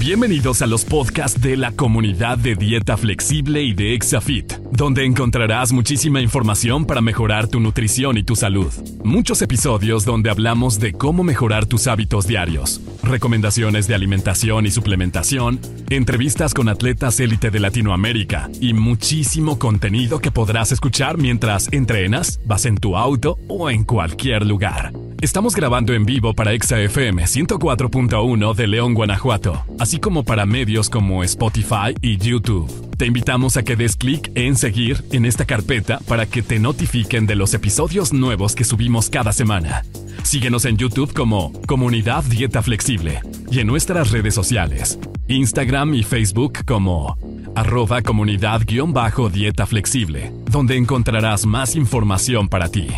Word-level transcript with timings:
Bienvenidos 0.00 0.62
a 0.62 0.66
los 0.66 0.86
podcasts 0.86 1.38
de 1.42 1.58
la 1.58 1.72
comunidad 1.72 2.38
de 2.38 2.54
dieta 2.54 2.96
flexible 2.96 3.62
y 3.62 3.74
de 3.74 3.92
Exafit, 3.92 4.54
donde 4.72 5.04
encontrarás 5.04 5.72
muchísima 5.72 6.22
información 6.22 6.86
para 6.86 7.02
mejorar 7.02 7.48
tu 7.48 7.60
nutrición 7.60 8.16
y 8.16 8.22
tu 8.22 8.34
salud. 8.34 8.72
Muchos 9.04 9.42
episodios 9.42 10.06
donde 10.06 10.30
hablamos 10.30 10.80
de 10.80 10.94
cómo 10.94 11.22
mejorar 11.22 11.66
tus 11.66 11.86
hábitos 11.86 12.26
diarios, 12.26 12.80
recomendaciones 13.02 13.88
de 13.88 13.94
alimentación 13.94 14.64
y 14.64 14.70
suplementación, 14.70 15.60
entrevistas 15.90 16.54
con 16.54 16.70
atletas 16.70 17.20
élite 17.20 17.50
de 17.50 17.60
Latinoamérica 17.60 18.48
y 18.58 18.72
muchísimo 18.72 19.58
contenido 19.58 20.20
que 20.20 20.30
podrás 20.30 20.72
escuchar 20.72 21.18
mientras 21.18 21.70
entrenas, 21.72 22.40
vas 22.46 22.64
en 22.64 22.78
tu 22.78 22.96
auto 22.96 23.38
o 23.48 23.68
en 23.68 23.84
cualquier 23.84 24.46
lugar. 24.46 24.92
Estamos 25.22 25.54
grabando 25.54 25.92
en 25.92 26.06
vivo 26.06 26.32
para 26.32 26.54
ExaFM 26.54 27.24
104.1 27.24 28.54
de 28.54 28.66
León, 28.66 28.94
Guanajuato, 28.94 29.62
así 29.78 29.98
como 29.98 30.24
para 30.24 30.46
medios 30.46 30.88
como 30.88 31.22
Spotify 31.24 31.94
y 32.00 32.16
YouTube. 32.16 32.66
Te 32.96 33.04
invitamos 33.04 33.58
a 33.58 33.62
que 33.62 33.76
des 33.76 33.96
clic 33.96 34.32
en 34.34 34.56
seguir 34.56 35.04
en 35.12 35.26
esta 35.26 35.44
carpeta 35.44 35.98
para 36.08 36.24
que 36.24 36.40
te 36.40 36.58
notifiquen 36.58 37.26
de 37.26 37.34
los 37.34 37.52
episodios 37.52 38.14
nuevos 38.14 38.54
que 38.54 38.64
subimos 38.64 39.10
cada 39.10 39.34
semana. 39.34 39.84
Síguenos 40.22 40.64
en 40.64 40.78
YouTube 40.78 41.12
como 41.12 41.52
Comunidad 41.66 42.24
Dieta 42.24 42.62
Flexible 42.62 43.20
y 43.50 43.60
en 43.60 43.66
nuestras 43.66 44.12
redes 44.12 44.34
sociales, 44.34 44.98
Instagram 45.28 45.96
y 45.96 46.02
Facebook 46.02 46.64
como 46.64 47.18
arroba 47.54 48.00
comunidad-dieta 48.00 49.66
flexible, 49.66 50.32
donde 50.46 50.78
encontrarás 50.78 51.44
más 51.44 51.76
información 51.76 52.48
para 52.48 52.70
ti. 52.70 52.88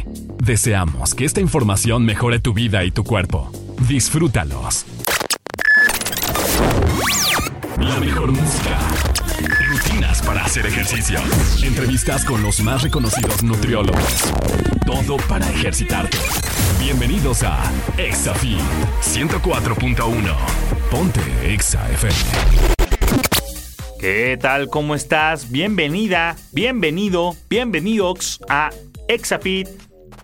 Deseamos 0.45 1.15
que 1.15 1.25
esta 1.25 1.41
información 1.41 2.05
mejore 2.05 2.41
tu 2.41 2.53
vida 2.53 2.83
y 2.83 2.91
tu 2.91 3.05
cuerpo. 3.05 3.49
Disfrútalos. 3.89 4.85
La 7.79 8.01
mejor 8.01 8.33
música. 8.33 8.77
Rutinas 9.69 10.21
para 10.23 10.45
hacer 10.45 10.67
ejercicio. 10.67 11.21
Entrevistas 11.63 12.25
con 12.25 12.43
los 12.43 12.61
más 12.61 12.83
reconocidos 12.83 13.45
nutriólogos. 13.45 14.33
Todo 14.85 15.17
para 15.29 15.49
ejercitarte. 15.49 16.19
Bienvenidos 16.81 17.45
a 17.45 17.63
ExaFit 17.97 18.59
104.1. 19.01 20.37
Ponte 20.91 21.21
ExaFM. 21.55 22.13
¿Qué 24.01 24.37
tal? 24.43 24.67
¿Cómo 24.67 24.97
estás? 24.97 25.53
Bienvenida, 25.53 26.35
bienvenido, 26.51 27.37
bienvenidos 27.49 28.41
a 28.49 28.71
ExaFit 29.07 29.69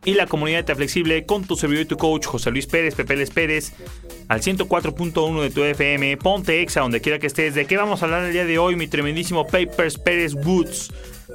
y 0.08 0.14
la 0.14 0.26
comunidad 0.26 0.64
de 0.64 0.74
Flexible 0.74 1.26
con 1.26 1.44
tu 1.44 1.54
servidor 1.54 1.82
y 1.82 1.86
tu 1.86 1.98
coach 1.98 2.24
José 2.24 2.50
Luis 2.50 2.66
Pérez, 2.66 2.94
Pepe 2.94 3.14
Les 3.14 3.28
Pérez, 3.28 3.74
al 4.28 4.40
104.1 4.40 5.42
de 5.42 5.50
tu 5.50 5.62
FM, 5.62 6.16
ponte 6.16 6.62
exa 6.62 6.80
donde 6.80 7.02
quiera 7.02 7.18
que 7.18 7.26
estés. 7.26 7.54
¿De 7.54 7.66
qué 7.66 7.76
vamos 7.76 8.00
a 8.00 8.06
hablar 8.06 8.24
el 8.24 8.32
día 8.32 8.46
de 8.46 8.58
hoy, 8.58 8.74
mi 8.74 8.86
tremendísimo 8.86 9.46
Papers 9.46 9.98
Pérez 9.98 10.32
Woods? 10.32 10.94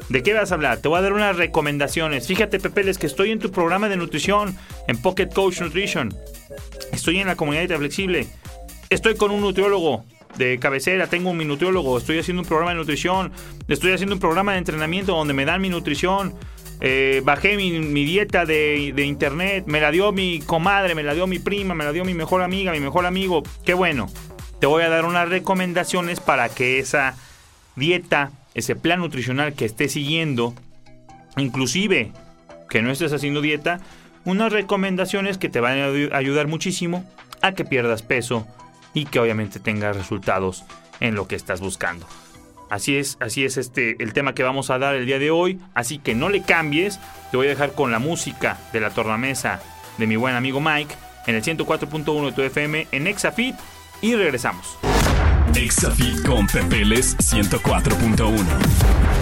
¿De 0.09 0.23
qué 0.23 0.33
vas 0.33 0.51
a 0.51 0.55
hablar? 0.55 0.79
Te 0.79 0.87
voy 0.87 0.97
a 0.97 1.01
dar 1.03 1.13
unas 1.13 1.35
recomendaciones. 1.37 2.25
Fíjate, 2.25 2.59
Pepe, 2.59 2.83
Les, 2.83 2.97
que 2.97 3.05
estoy 3.05 3.29
en 3.29 3.37
tu 3.37 3.51
programa 3.51 3.89
de 3.89 3.95
nutrición, 3.95 4.57
en 4.87 4.99
Pocket 4.99 5.27
Coach 5.27 5.61
Nutrition. 5.61 6.11
Estoy 6.91 7.19
en 7.19 7.27
la 7.27 7.35
comunidad 7.35 7.67
de 7.67 7.77
Flexible. 7.77 8.25
Estoy 8.89 9.13
con 9.17 9.29
un 9.29 9.41
nutriólogo 9.41 10.03
de 10.35 10.57
cabecera, 10.57 11.05
tengo 11.05 11.29
un 11.29 11.47
nutriólogo, 11.47 11.95
estoy 11.99 12.17
haciendo 12.17 12.41
un 12.41 12.47
programa 12.47 12.71
de 12.71 12.77
nutrición, 12.77 13.31
estoy 13.67 13.91
haciendo 13.91 14.15
un 14.15 14.19
programa 14.19 14.53
de 14.53 14.57
entrenamiento 14.57 15.15
donde 15.15 15.35
me 15.35 15.45
dan 15.45 15.61
mi 15.61 15.69
nutrición. 15.69 16.33
Eh, 16.85 17.21
bajé 17.23 17.55
mi, 17.55 18.03
dieta 18.03 18.45
de, 18.45 18.93
internet, 19.05 19.63
me 19.67 19.79
la 19.79 19.89
dio 19.89 20.11
mi 20.11 20.41
comadre, 20.41 20.95
me 20.95 21.03
la 21.03 21.13
dio 21.13 21.27
mi 21.27 21.39
prima, 21.39 21.73
me 21.73 21.85
la 21.85 21.93
dio 21.93 22.03
mi 22.03 22.13
mejor 22.13 22.41
amiga, 22.41 22.73
mi 22.73 22.81
mejor 22.81 23.05
amigo. 23.05 23.41
Qué 23.63 23.73
bueno. 23.73 24.09
Te 24.59 24.67
voy 24.67 24.83
a 24.83 24.89
dar 24.89 25.05
unas 25.05 25.29
recomendaciones 25.29 26.19
para 26.19 26.49
que 26.49 26.79
esa 26.79 27.15
dieta, 27.77 28.31
ese 28.53 28.75
plan 28.75 28.99
nutricional 28.99 29.53
que 29.53 29.63
estés 29.63 29.93
siguiendo, 29.93 30.53
inclusive 31.37 32.11
que 32.69 32.81
no 32.81 32.91
estés 32.91 33.13
haciendo 33.13 33.39
dieta, 33.39 33.79
unas 34.25 34.51
recomendaciones 34.51 35.37
que 35.37 35.47
te 35.47 35.61
van 35.61 35.79
a 35.79 36.17
ayudar 36.17 36.47
muchísimo 36.47 37.09
a 37.41 37.53
que 37.53 37.63
pierdas 37.63 38.01
peso 38.01 38.45
y 38.93 39.05
que 39.05 39.19
obviamente 39.19 39.61
tengas 39.61 39.95
resultados 39.95 40.65
en 40.99 41.15
lo 41.15 41.29
que 41.29 41.37
estás 41.37 41.61
buscando. 41.61 42.05
Así 42.69 42.97
es, 42.97 43.17
así 43.19 43.45
es 43.45 43.57
este 43.57 44.01
el 44.03 44.13
tema 44.13 44.33
que 44.33 44.43
vamos 44.43 44.69
a 44.69 44.79
dar 44.79 44.95
el 44.95 45.05
día 45.05 45.19
de 45.19 45.31
hoy, 45.31 45.59
así 45.73 45.99
que 45.99 46.15
no 46.15 46.29
le 46.29 46.41
cambies. 46.41 46.99
Te 47.31 47.37
voy 47.37 47.47
a 47.47 47.49
dejar 47.51 47.73
con 47.73 47.91
la 47.91 47.99
música 47.99 48.57
de 48.71 48.79
la 48.79 48.89
tornamesa 48.89 49.61
de 49.97 50.07
mi 50.07 50.15
buen 50.15 50.35
amigo 50.35 50.59
Mike 50.59 50.95
en 51.27 51.35
el 51.35 51.43
104.1 51.43 52.25
de 52.25 52.31
tu 52.31 52.41
FM 52.41 52.87
en 52.91 53.07
Exafit 53.07 53.55
y 54.01 54.15
regresamos. 54.15 54.77
Exafit 55.55 56.25
con 56.25 56.47
Pepeles 56.47 57.15
104.1. 57.17 59.12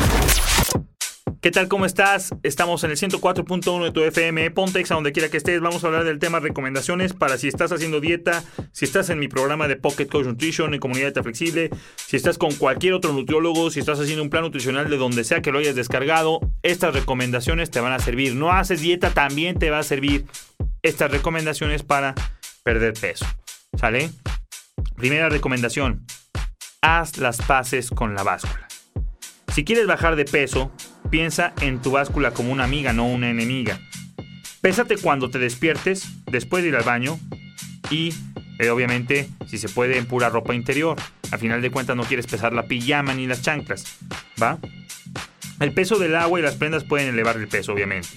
¿Qué 1.41 1.49
tal? 1.49 1.67
¿Cómo 1.67 1.87
estás? 1.87 2.35
Estamos 2.43 2.83
en 2.83 2.91
el 2.91 2.97
104.1 2.97 3.83
de 3.83 3.91
tu 3.91 4.01
FM, 4.01 4.51
Pontex, 4.51 4.91
a 4.91 4.93
donde 4.93 5.11
quiera 5.11 5.27
que 5.29 5.37
estés. 5.37 5.59
Vamos 5.59 5.83
a 5.83 5.87
hablar 5.87 6.03
del 6.03 6.19
tema 6.19 6.39
recomendaciones 6.39 7.13
para 7.13 7.39
si 7.39 7.47
estás 7.47 7.71
haciendo 7.71 7.99
dieta, 7.99 8.43
si 8.73 8.85
estás 8.85 9.09
en 9.09 9.17
mi 9.17 9.27
programa 9.27 9.67
de 9.67 9.75
Pocket 9.75 10.05
Coach 10.05 10.27
Nutrition 10.27 10.75
en 10.75 10.79
Comunidad 10.79 11.07
Dieta 11.07 11.23
Flexible, 11.23 11.71
si 11.95 12.15
estás 12.15 12.37
con 12.37 12.53
cualquier 12.53 12.93
otro 12.93 13.11
nutriólogo, 13.11 13.71
si 13.71 13.79
estás 13.79 13.99
haciendo 13.99 14.21
un 14.21 14.29
plan 14.29 14.43
nutricional 14.43 14.87
de 14.87 14.97
donde 14.97 15.23
sea 15.23 15.41
que 15.41 15.51
lo 15.51 15.57
hayas 15.57 15.73
descargado, 15.73 16.41
estas 16.61 16.93
recomendaciones 16.93 17.71
te 17.71 17.79
van 17.79 17.93
a 17.93 17.97
servir. 17.97 18.35
No 18.35 18.51
haces 18.51 18.79
dieta, 18.79 19.09
también 19.09 19.57
te 19.57 19.71
va 19.71 19.79
a 19.79 19.83
servir 19.83 20.27
estas 20.83 21.09
recomendaciones 21.09 21.81
para 21.81 22.13
perder 22.61 22.93
peso. 22.93 23.25
¿Sale? 23.79 24.11
Primera 24.95 25.27
recomendación, 25.27 26.05
haz 26.83 27.17
las 27.17 27.41
paces 27.41 27.89
con 27.89 28.13
la 28.13 28.21
báscula. 28.21 28.67
Si 29.51 29.65
quieres 29.65 29.87
bajar 29.87 30.15
de 30.15 30.25
peso, 30.25 30.71
piensa 31.09 31.53
en 31.61 31.81
tu 31.81 31.91
báscula 31.91 32.31
como 32.31 32.51
una 32.51 32.63
amiga, 32.63 32.93
no 32.93 33.07
una 33.07 33.29
enemiga. 33.29 33.79
Pésate 34.61 34.97
cuando 34.97 35.29
te 35.29 35.39
despiertes, 35.39 36.07
después 36.27 36.63
de 36.63 36.69
ir 36.69 36.75
al 36.75 36.83
baño 36.83 37.19
y 37.89 38.13
eh, 38.59 38.69
obviamente 38.69 39.27
si 39.47 39.57
se 39.57 39.69
puede 39.69 39.97
en 39.97 40.05
pura 40.05 40.29
ropa 40.29 40.53
interior. 40.53 40.97
A 41.31 41.37
final 41.37 41.61
de 41.61 41.71
cuentas 41.71 41.95
no 41.95 42.03
quieres 42.03 42.27
pesar 42.27 42.53
la 42.53 42.67
pijama 42.67 43.13
ni 43.13 43.25
las 43.25 43.41
chanclas, 43.41 43.97
¿va? 44.41 44.59
El 45.59 45.73
peso 45.73 45.97
del 45.97 46.15
agua 46.15 46.39
y 46.39 46.43
las 46.43 46.55
prendas 46.55 46.83
pueden 46.83 47.09
elevar 47.09 47.37
el 47.37 47.47
peso, 47.47 47.73
obviamente. 47.73 48.09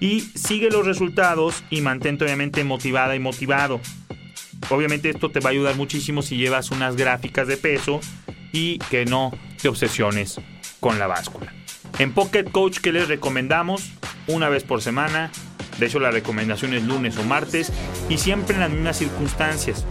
Y 0.00 0.20
sigue 0.20 0.70
los 0.70 0.86
resultados 0.86 1.62
y 1.70 1.80
mantente 1.80 2.24
obviamente 2.24 2.64
motivada 2.64 3.14
y 3.14 3.20
motivado. 3.20 3.80
Obviamente 4.70 5.10
esto 5.10 5.30
te 5.30 5.40
va 5.40 5.50
a 5.50 5.52
ayudar 5.52 5.76
muchísimo 5.76 6.22
si 6.22 6.36
llevas 6.36 6.70
unas 6.70 6.96
gráficas 6.96 7.46
de 7.46 7.56
peso 7.56 8.00
y 8.52 8.78
que 8.90 9.04
no 9.04 9.32
te 9.60 9.68
obsesiones 9.68 10.40
con 10.80 10.98
la 10.98 11.06
báscula. 11.06 11.52
En 12.02 12.12
Pocket 12.12 12.50
Coach, 12.50 12.78
que 12.78 12.90
les 12.90 13.06
recomendamos? 13.06 13.92
Una 14.26 14.48
vez 14.48 14.64
por 14.64 14.82
semana. 14.82 15.30
De 15.78 15.86
hecho, 15.86 16.00
la 16.00 16.10
recomendación 16.10 16.74
es 16.74 16.82
lunes 16.82 17.16
o 17.16 17.22
martes. 17.22 17.72
Y 18.08 18.18
siempre 18.18 18.54
en 18.56 18.60
las 18.60 18.70
mismas 18.72 18.96
circunstancias. 18.96 19.86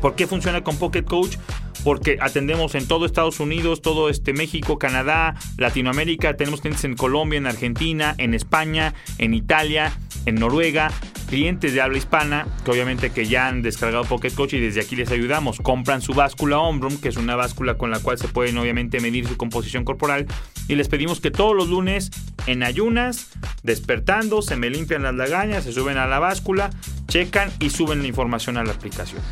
¿Por 0.00 0.14
qué 0.14 0.26
funciona 0.26 0.64
con 0.64 0.78
Pocket 0.78 1.02
Coach? 1.02 1.36
Porque 1.84 2.16
atendemos 2.18 2.74
en 2.74 2.88
todo 2.88 3.04
Estados 3.04 3.40
Unidos, 3.40 3.82
todo 3.82 4.08
este 4.08 4.32
México, 4.32 4.78
Canadá, 4.78 5.34
Latinoamérica. 5.58 6.34
Tenemos 6.38 6.62
clientes 6.62 6.84
en 6.84 6.96
Colombia, 6.96 7.36
en 7.36 7.46
Argentina, 7.46 8.14
en 8.16 8.32
España, 8.32 8.94
en 9.18 9.34
Italia, 9.34 9.92
en 10.24 10.36
Noruega 10.36 10.90
clientes 11.32 11.72
de 11.72 11.80
habla 11.80 11.96
hispana 11.96 12.46
que 12.62 12.70
obviamente 12.70 13.08
que 13.08 13.24
ya 13.24 13.48
han 13.48 13.62
descargado 13.62 14.04
Pocket 14.04 14.32
Coach 14.32 14.52
y 14.52 14.60
desde 14.60 14.82
aquí 14.82 14.96
les 14.96 15.10
ayudamos. 15.10 15.60
Compran 15.60 16.02
su 16.02 16.12
báscula 16.12 16.58
Ombrum, 16.58 17.00
que 17.00 17.08
es 17.08 17.16
una 17.16 17.36
báscula 17.36 17.78
con 17.78 17.90
la 17.90 18.00
cual 18.00 18.18
se 18.18 18.28
pueden 18.28 18.58
obviamente 18.58 19.00
medir 19.00 19.26
su 19.26 19.38
composición 19.38 19.82
corporal 19.82 20.26
y 20.68 20.74
les 20.74 20.88
pedimos 20.88 21.20
que 21.20 21.30
todos 21.30 21.56
los 21.56 21.70
lunes 21.70 22.10
en 22.46 22.62
ayunas, 22.62 23.30
despertando, 23.62 24.42
se 24.42 24.56
me 24.56 24.68
limpian 24.68 25.04
las 25.04 25.14
lagañas, 25.14 25.64
se 25.64 25.72
suben 25.72 25.96
a 25.96 26.06
la 26.06 26.18
báscula, 26.18 26.68
checan 27.08 27.50
y 27.60 27.70
suben 27.70 28.02
la 28.02 28.08
información 28.08 28.58
a 28.58 28.64
la 28.64 28.72
aplicación. 28.72 29.22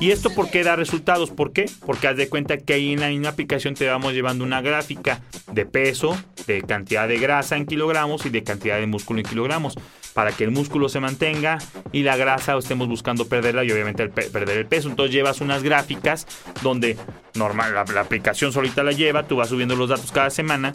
¿Y 0.00 0.10
esto 0.10 0.30
por 0.30 0.50
qué 0.50 0.64
da 0.64 0.74
resultados? 0.74 1.30
¿Por 1.30 1.52
qué? 1.52 1.70
Porque 1.86 2.08
haz 2.08 2.16
de 2.16 2.28
cuenta 2.28 2.58
que 2.58 2.72
ahí 2.72 2.92
en 2.92 3.00
la 3.00 3.08
misma 3.08 3.28
aplicación 3.28 3.74
te 3.74 3.86
vamos 3.86 4.14
llevando 4.14 4.42
una 4.42 4.62
gráfica 4.62 5.20
de 5.52 5.64
peso, 5.64 6.20
de 6.48 6.62
cantidad 6.62 7.06
de 7.06 7.18
grasa 7.18 7.56
en 7.56 7.66
kilogramos 7.66 8.26
y 8.26 8.30
de 8.30 8.42
cantidad 8.42 8.80
de 8.80 8.88
músculo 8.88 9.20
en 9.20 9.26
kilogramos 9.26 9.76
para 10.16 10.32
que 10.32 10.44
el 10.44 10.50
músculo 10.50 10.88
se 10.88 10.98
mantenga 10.98 11.58
y 11.92 12.02
la 12.02 12.16
grasa 12.16 12.56
estemos 12.56 12.88
buscando 12.88 13.28
perderla 13.28 13.64
y 13.64 13.70
obviamente 13.70 14.08
perder 14.08 14.56
el 14.56 14.64
peso. 14.64 14.88
Entonces 14.88 15.14
llevas 15.14 15.42
unas 15.42 15.62
gráficas 15.62 16.26
donde 16.62 16.96
normal 17.34 17.74
la, 17.74 18.00
aplicación 18.00 18.50
solita 18.50 18.82
la 18.82 18.92
lleva, 18.92 19.24
tú 19.24 19.36
vas 19.36 19.50
subiendo 19.50 19.76
los 19.76 19.90
datos 19.90 20.10
cada 20.12 20.30
semana 20.30 20.72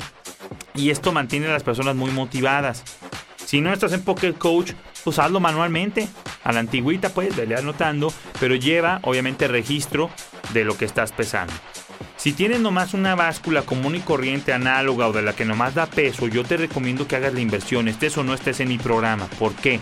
y 0.76 0.92
esto 0.92 1.12
mantiene 1.12 1.48
a 1.48 1.54
las 1.54 1.64
personas 1.64 1.96
muy 1.96 2.12
motivadas. 2.12 2.84
Si 3.44 3.62
no 3.62 3.74
estás 3.74 3.94
en 3.94 4.04
Pocket 4.04 4.34
Coach, 4.34 4.74
pues 5.04 5.18
hazlo 5.18 5.40
manualmente. 5.40 6.08
A 6.44 6.52
la 6.52 6.60
antigüita, 6.60 7.10
pues, 7.10 7.36
vele 7.36 7.56
anotando, 7.56 8.14
pero 8.40 8.54
lleva 8.54 9.00
obviamente 9.04 9.48
registro 9.48 10.12
de 10.54 10.66
lo 10.66 10.78
que 10.78 10.86
estás 10.86 11.12
pesando. 11.12 11.54
Si 12.22 12.34
tienes 12.34 12.60
nomás 12.60 12.94
una 12.94 13.16
báscula 13.16 13.64
común 13.64 13.96
y 13.96 14.00
corriente 14.00 14.54
análoga 14.54 15.08
o 15.08 15.12
de 15.12 15.24
la 15.24 15.34
que 15.34 15.44
nomás 15.44 15.74
da 15.74 15.88
peso, 15.88 16.28
yo 16.28 16.44
te 16.44 16.56
recomiendo 16.56 17.08
que 17.08 17.16
hagas 17.16 17.34
la 17.34 17.40
inversión, 17.40 17.88
estés 17.88 18.16
o 18.16 18.24
no 18.24 18.36
estés 18.36 18.60
en 18.60 18.70
mi 18.70 18.78
programa. 18.78 19.26
¿Por 19.40 19.56
qué? 19.56 19.80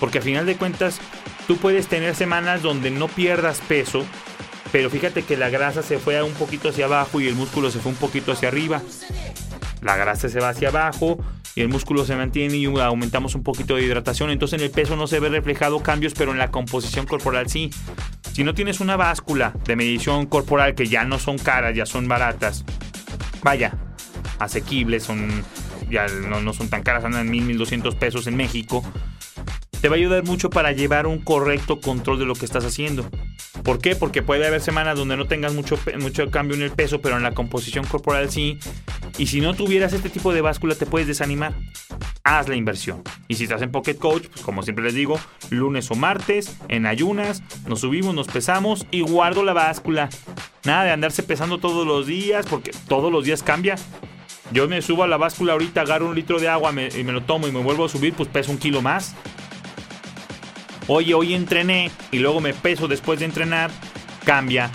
Porque 0.00 0.18
a 0.18 0.22
final 0.22 0.46
de 0.46 0.56
cuentas, 0.56 0.98
tú 1.46 1.56
puedes 1.56 1.86
tener 1.86 2.16
semanas 2.16 2.60
donde 2.60 2.90
no 2.90 3.06
pierdas 3.06 3.60
peso 3.60 4.04
pero 4.74 4.90
fíjate 4.90 5.22
que 5.22 5.36
la 5.36 5.50
grasa 5.50 5.84
se 5.84 6.00
fue 6.00 6.20
un 6.20 6.32
poquito 6.32 6.70
hacia 6.70 6.86
abajo 6.86 7.20
y 7.20 7.28
el 7.28 7.36
músculo 7.36 7.70
se 7.70 7.78
fue 7.78 7.92
un 7.92 7.98
poquito 7.98 8.32
hacia 8.32 8.48
arriba. 8.48 8.82
La 9.82 9.96
grasa 9.96 10.28
se 10.28 10.40
va 10.40 10.48
hacia 10.48 10.70
abajo 10.70 11.16
y 11.54 11.60
el 11.60 11.68
músculo 11.68 12.04
se 12.04 12.16
mantiene 12.16 12.56
y 12.56 12.66
aumentamos 12.66 13.34
un 13.34 13.42
poquito 13.42 13.76
de 13.76 13.82
hidratación. 13.82 14.30
Entonces 14.30 14.58
en 14.58 14.64
el 14.64 14.70
peso 14.70 14.96
no 14.96 15.06
se 15.06 15.20
ve 15.20 15.28
reflejado 15.28 15.82
cambios, 15.82 16.14
pero 16.14 16.32
en 16.32 16.38
la 16.38 16.50
composición 16.50 17.06
corporal 17.06 17.48
sí. 17.48 17.70
Si 18.32 18.42
no 18.42 18.54
tienes 18.54 18.80
una 18.80 18.96
báscula 18.96 19.54
de 19.64 19.76
medición 19.76 20.26
corporal 20.26 20.74
que 20.74 20.86
ya 20.86 21.04
no 21.04 21.18
son 21.18 21.38
caras, 21.38 21.76
ya 21.76 21.86
son 21.86 22.08
baratas, 22.08 22.64
vaya, 23.42 23.78
asequibles, 24.40 25.04
son 25.04 25.44
ya 25.88 26.06
no, 26.08 26.52
son 26.52 26.68
tan 26.68 26.82
caras, 26.82 27.04
andan 27.04 27.26
en 27.26 27.30
1000, 27.30 27.44
1200 27.44 27.94
pesos 27.94 28.26
en 28.26 28.36
México, 28.36 28.82
te 29.80 29.88
va 29.88 29.96
a 29.96 29.98
ayudar 29.98 30.24
mucho 30.24 30.50
para 30.50 30.72
llevar 30.72 31.06
un 31.06 31.18
correcto 31.18 31.80
control 31.80 32.18
de 32.18 32.24
lo 32.24 32.34
que 32.34 32.46
estás 32.46 32.64
haciendo. 32.64 33.08
¿Por 33.62 33.78
qué? 33.78 33.94
Porque 33.94 34.22
puede 34.22 34.46
haber 34.46 34.60
semanas 34.60 34.96
donde 34.96 35.16
no 35.16 35.26
tengas 35.26 35.54
mucho, 35.54 35.78
mucho 36.00 36.30
cambio 36.30 36.56
en 36.56 36.62
el 36.62 36.70
peso, 36.70 37.00
pero 37.00 37.16
en 37.16 37.22
la 37.22 37.32
composición 37.32 37.84
corporal 37.86 38.30
sí. 38.30 38.58
Y 39.16 39.26
si 39.26 39.40
no 39.40 39.54
tuvieras 39.54 39.92
este 39.92 40.10
tipo 40.10 40.32
de 40.32 40.40
báscula, 40.40 40.74
te 40.74 40.86
puedes 40.86 41.06
desanimar. 41.06 41.54
Haz 42.24 42.48
la 42.48 42.56
inversión. 42.56 43.02
Y 43.28 43.36
si 43.36 43.44
estás 43.44 43.62
en 43.62 43.70
Pocket 43.70 43.94
Coach, 43.94 44.26
pues 44.26 44.42
como 44.42 44.62
siempre 44.62 44.84
les 44.84 44.94
digo, 44.94 45.20
lunes 45.50 45.90
o 45.90 45.94
martes, 45.94 46.56
en 46.68 46.86
ayunas, 46.86 47.42
nos 47.66 47.80
subimos, 47.80 48.14
nos 48.14 48.26
pesamos 48.26 48.86
y 48.90 49.02
guardo 49.02 49.44
la 49.44 49.52
báscula. 49.52 50.08
Nada 50.64 50.84
de 50.84 50.90
andarse 50.90 51.22
pesando 51.22 51.58
todos 51.58 51.86
los 51.86 52.06
días, 52.06 52.46
porque 52.46 52.72
todos 52.88 53.12
los 53.12 53.24
días 53.24 53.42
cambia. 53.42 53.76
Yo 54.50 54.68
me 54.68 54.82
subo 54.82 55.04
a 55.04 55.06
la 55.06 55.16
báscula 55.16 55.52
ahorita, 55.52 55.82
agarro 55.82 56.08
un 56.08 56.14
litro 56.14 56.40
de 56.40 56.48
agua 56.48 56.72
y 56.72 57.04
me 57.04 57.12
lo 57.12 57.22
tomo 57.22 57.46
y 57.46 57.52
me 57.52 57.62
vuelvo 57.62 57.84
a 57.84 57.88
subir, 57.88 58.14
pues 58.14 58.28
peso 58.28 58.50
un 58.50 58.58
kilo 58.58 58.82
más. 58.82 59.14
Oye, 60.86 61.14
hoy 61.14 61.34
entrené 61.34 61.90
y 62.10 62.18
luego 62.18 62.40
me 62.40 62.52
peso 62.52 62.88
después 62.88 63.18
de 63.18 63.26
entrenar, 63.26 63.70
cambia. 64.24 64.70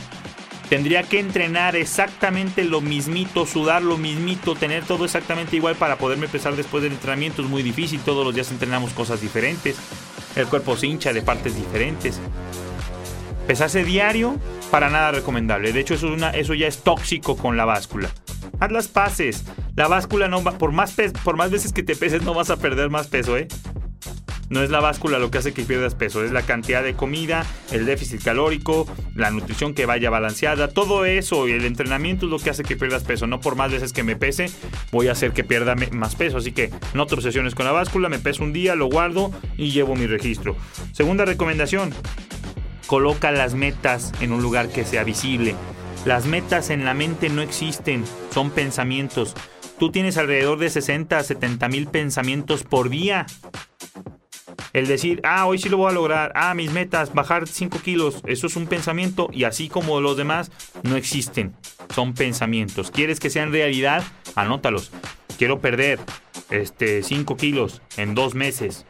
Tendría 0.70 1.02
que 1.02 1.20
entrenar 1.20 1.76
exactamente 1.76 2.64
lo 2.64 2.80
mismito, 2.80 3.48
sudar 3.48 3.82
lo 3.82 3.98
mismito, 3.98 4.54
tener 4.54 4.84
todo 4.86 5.06
exactamente 5.06 5.56
igual 5.56 5.76
para 5.76 5.98
poderme 5.98 6.28
pesar 6.28 6.56
después 6.56 6.84
del 6.84 6.94
entrenamiento. 6.94 7.42
Es 7.42 7.50
muy 7.50 7.64
difícil, 7.64 8.00
todos 8.02 8.24
los 8.24 8.36
días 8.36 8.52
entrenamos 8.52 8.94
cosas 8.94 9.20
diferentes. 9.20 9.78
El 10.36 10.46
cuerpo 10.46 10.78
se 10.78 10.86
hincha 10.86 11.12
de 11.12 11.24
partes 11.24 11.56
diferentes. 11.56 12.20
Pesarse 13.48 13.84
diario, 13.84 14.38
para 14.70 14.92
nada 14.92 15.12
recomendable. 15.12 15.74
De 15.74 15.80
hecho, 15.80 15.96
eso, 15.96 16.08
es 16.08 16.14
una, 16.14 16.30
eso 16.30 16.54
ya 16.54 16.68
es 16.68 16.84
tóxico 16.84 17.36
con 17.36 17.58
la 17.58 17.66
báscula. 17.66 18.12
Haz 18.60 18.72
las 18.72 18.88
paces. 18.88 19.46
La 19.76 19.88
báscula 19.88 20.28
no 20.28 20.44
va, 20.44 20.58
por 20.58 20.72
más, 20.72 20.96
por 21.24 21.36
más 21.36 21.50
veces 21.50 21.74
que 21.74 21.82
te 21.82 21.96
peses 21.96 22.22
no 22.22 22.36
vas 22.36 22.52
a 22.52 22.58
perder 22.58 22.92
más 22.92 23.08
peso, 23.08 23.38
¿eh? 23.38 23.48
No 24.50 24.64
es 24.64 24.72
la 24.72 24.80
báscula 24.80 25.20
lo 25.20 25.30
que 25.30 25.38
hace 25.38 25.54
que 25.54 25.64
pierdas 25.64 25.96
peso, 25.96 26.24
es 26.24 26.32
la 26.32 26.42
cantidad 26.42 26.84
de 26.84 26.96
comida, 26.96 27.46
el 27.72 27.86
déficit 27.86 28.24
calórico, 28.24 28.88
la 29.16 29.30
nutrición 29.30 29.74
que 29.74 29.86
vaya 29.86 30.10
balanceada, 30.10 30.70
todo 30.70 31.06
eso 31.06 31.48
y 31.48 31.52
el 31.52 31.66
entrenamiento 31.66 32.26
es 32.26 32.32
lo 32.32 32.40
que 32.40 32.50
hace 32.50 32.64
que 32.64 32.76
pierdas 32.76 33.04
peso. 33.04 33.28
No 33.28 33.40
por 33.42 33.56
más 33.56 33.72
veces 33.72 33.94
que 33.94 34.04
me 34.04 34.16
pese, 34.16 34.50
voy 34.92 35.08
a 35.08 35.12
hacer 35.12 35.34
que 35.34 35.44
pierda 35.44 35.76
más 35.92 36.16
peso. 36.16 36.38
Así 36.38 36.52
que 36.52 36.72
no 36.94 37.06
te 37.06 37.16
obsesiones 37.16 37.54
con 37.54 37.66
la 37.66 37.72
báscula, 37.72 38.10
me 38.10 38.20
peso 38.20 38.44
un 38.44 38.54
día, 38.54 38.76
lo 38.76 38.88
guardo 38.88 39.32
y 39.56 39.72
llevo 39.72 39.96
mi 39.96 40.08
registro. 40.08 40.56
Segunda 40.94 41.26
recomendación, 41.26 41.94
coloca 42.88 43.32
las 43.32 43.54
metas 43.54 44.12
en 44.20 44.32
un 44.32 44.42
lugar 44.42 44.70
que 44.70 44.84
sea 44.84 45.04
visible. 45.04 45.56
Las 46.06 46.26
metas 46.26 46.72
en 46.72 46.86
la 46.86 46.96
mente 46.96 47.30
no 47.30 47.42
existen, 47.42 48.04
son 48.34 48.50
pensamientos. 48.50 49.36
Tú 49.78 49.92
tienes 49.92 50.18
alrededor 50.18 50.58
de 50.58 50.70
60 50.70 51.18
a 51.18 51.24
70 51.24 51.70
mil 51.70 51.88
pensamientos 51.88 52.64
por 52.64 52.90
día. 52.90 53.26
El 54.74 54.88
decir, 54.88 55.22
ah, 55.24 55.46
hoy 55.46 55.58
sí 55.58 55.70
lo 55.70 55.78
voy 55.78 55.90
a 55.90 55.94
lograr, 55.94 56.32
ah, 56.36 56.54
mis 56.54 56.72
metas, 56.72 57.14
bajar 57.14 57.48
5 57.48 57.80
kilos, 57.80 58.22
eso 58.26 58.48
es 58.48 58.56
un 58.56 58.68
pensamiento 58.68 59.30
y 59.32 59.44
así 59.44 59.70
como 59.70 60.02
los 60.02 60.18
demás, 60.18 60.52
no 60.84 60.96
existen. 60.96 61.56
Son 61.94 62.14
pensamientos. 62.14 62.92
¿Quieres 62.92 63.20
que 63.20 63.30
sean 63.30 63.52
realidad? 63.52 64.04
Anótalos. 64.36 64.92
Quiero 65.38 65.60
perder 65.60 66.00
este, 66.50 67.04
5 67.04 67.38
kilos 67.38 67.82
en 67.98 68.16
dos 68.16 68.36
meses. 68.36 68.86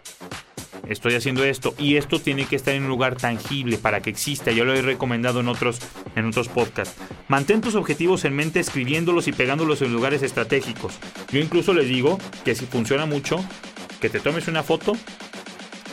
Estoy 0.87 1.13
haciendo 1.13 1.43
esto 1.43 1.75
y 1.77 1.97
esto 1.97 2.19
tiene 2.19 2.45
que 2.45 2.55
estar 2.55 2.73
en 2.73 2.83
un 2.83 2.89
lugar 2.89 3.15
tangible 3.15 3.77
para 3.77 4.01
que 4.01 4.09
exista. 4.09 4.51
Yo 4.51 4.65
lo 4.65 4.73
he 4.73 4.81
recomendado 4.81 5.39
en 5.39 5.47
otros, 5.47 5.79
en 6.15 6.25
otros 6.25 6.47
podcasts. 6.47 6.99
Mantén 7.27 7.61
tus 7.61 7.75
objetivos 7.75 8.25
en 8.25 8.35
mente 8.35 8.59
escribiéndolos 8.59 9.27
y 9.27 9.31
pegándolos 9.31 9.83
en 9.83 9.93
lugares 9.93 10.23
estratégicos. 10.23 10.97
Yo 11.31 11.39
incluso 11.39 11.73
les 11.73 11.87
digo 11.87 12.17
que 12.43 12.55
si 12.55 12.65
funciona 12.65 13.05
mucho, 13.05 13.45
que 14.01 14.09
te 14.09 14.19
tomes 14.19 14.47
una 14.47 14.63
foto 14.63 14.93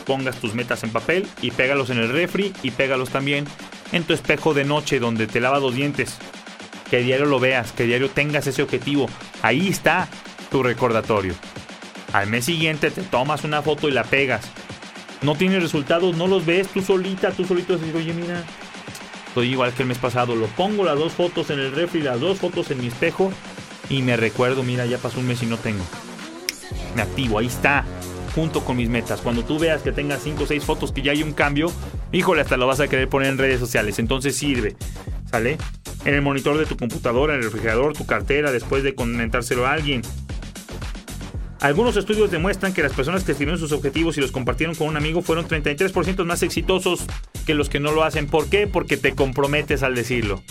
pongas 0.07 0.37
tus 0.37 0.55
metas 0.55 0.83
en 0.83 0.89
papel 0.89 1.27
y 1.41 1.51
pégalos 1.51 1.89
en 1.89 1.99
el 1.99 2.09
refri 2.09 2.53
y 2.63 2.71
pégalos 2.71 3.09
también 3.09 3.45
en 3.91 4.03
tu 4.03 4.13
espejo 4.13 4.53
de 4.53 4.63
noche 4.63 4.99
donde 4.99 5.27
te 5.27 5.41
lavas 5.41 5.61
los 5.61 5.75
dientes. 5.75 6.17
Que 6.89 6.99
diario 6.99 7.25
lo 7.25 7.39
veas, 7.39 7.73
que 7.73 7.83
diario 7.83 8.09
tengas 8.09 8.47
ese 8.47 8.63
objetivo. 8.63 9.09
Ahí 9.41 9.67
está 9.67 10.07
tu 10.49 10.63
recordatorio. 10.63 11.35
Al 12.13 12.27
mes 12.27 12.45
siguiente 12.45 12.89
te 12.89 13.01
tomas 13.01 13.43
una 13.43 13.61
foto 13.61 13.89
y 13.89 13.91
la 13.91 14.05
pegas. 14.05 14.45
No 15.21 15.35
tienes 15.35 15.61
resultados, 15.61 16.15
no 16.15 16.27
los 16.27 16.45
ves 16.45 16.69
tú 16.69 16.81
solita, 16.81 17.31
tú 17.31 17.43
solito 17.43 17.77
dices, 17.77 17.93
oye, 17.93 18.13
mira, 18.13 18.43
estoy 19.27 19.49
igual 19.49 19.73
que 19.73 19.81
el 19.81 19.89
mes 19.89 19.97
pasado. 19.97 20.35
Lo 20.35 20.47
pongo 20.47 20.85
las 20.85 20.97
dos 20.97 21.11
fotos 21.11 21.49
en 21.49 21.59
el 21.59 21.73
refri, 21.73 22.01
las 22.01 22.21
dos 22.21 22.39
fotos 22.39 22.71
en 22.71 22.79
mi 22.79 22.87
espejo 22.87 23.31
y 23.89 24.01
me 24.01 24.15
recuerdo, 24.15 24.63
mira, 24.63 24.85
ya 24.85 24.99
pasó 24.99 25.19
un 25.19 25.27
mes 25.27 25.43
y 25.43 25.47
no 25.47 25.57
tengo. 25.57 25.83
Me 26.95 27.01
activo, 27.01 27.39
ahí 27.39 27.47
está 27.47 27.83
junto 28.37 28.63
con 28.63 28.77
mis 28.77 28.87
metas. 28.87 29.21
Cuando 29.21 29.43
tú 29.43 29.57
veas 29.57 29.81
que 29.81 29.91
tengas 29.91 30.21
5 30.21 30.43
o 30.43 30.45
6 30.45 30.63
fotos 30.63 30.91
que 30.91 31.01
ya 31.01 31.11
hay 31.11 31.23
un 31.23 31.33
cambio, 31.33 31.71
híjole, 32.11 32.41
hasta 32.41 32.55
lo 32.55 32.67
vas 32.67 32.79
a 32.79 32.87
querer 32.87 33.09
poner 33.09 33.29
en 33.29 33.39
redes 33.39 33.59
sociales. 33.59 33.97
Entonces 33.97 34.35
sirve, 34.35 34.75
¿sale? 35.31 35.57
En 36.05 36.13
el 36.13 36.21
monitor 36.21 36.55
de 36.55 36.67
tu 36.67 36.77
computadora, 36.77 37.33
en 37.33 37.39
el 37.39 37.45
refrigerador, 37.45 37.93
tu 37.93 38.05
cartera, 38.05 38.51
después 38.51 38.83
de 38.83 38.93
comentárselo 38.93 39.65
a 39.65 39.71
alguien. 39.71 40.03
Algunos 41.61 41.97
estudios 41.97 42.29
demuestran 42.29 42.73
que 42.73 42.83
las 42.83 42.93
personas 42.93 43.23
que 43.23 43.31
escribieron 43.31 43.59
sus 43.59 43.71
objetivos 43.71 44.19
y 44.19 44.21
los 44.21 44.31
compartieron 44.31 44.75
con 44.75 44.87
un 44.87 44.97
amigo 44.97 45.23
fueron 45.23 45.47
33% 45.47 46.23
más 46.23 46.43
exitosos 46.43 47.07
que 47.47 47.55
los 47.55 47.69
que 47.69 47.79
no 47.79 47.91
lo 47.91 48.03
hacen. 48.03 48.27
¿Por 48.27 48.49
qué? 48.49 48.67
Porque 48.67 48.97
te 48.97 49.15
comprometes 49.15 49.81
al 49.81 49.95
decirlo. 49.95 50.43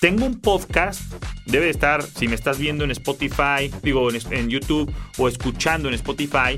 Tengo 0.00 0.26
un 0.26 0.40
podcast, 0.40 1.02
debe 1.44 1.70
estar, 1.70 2.04
si 2.04 2.28
me 2.28 2.36
estás 2.36 2.58
viendo 2.58 2.84
en 2.84 2.92
Spotify, 2.92 3.68
digo 3.82 4.08
en, 4.12 4.48
YouTube 4.48 4.92
o 5.16 5.26
escuchando 5.26 5.88
en 5.88 5.94
Spotify, 5.94 6.56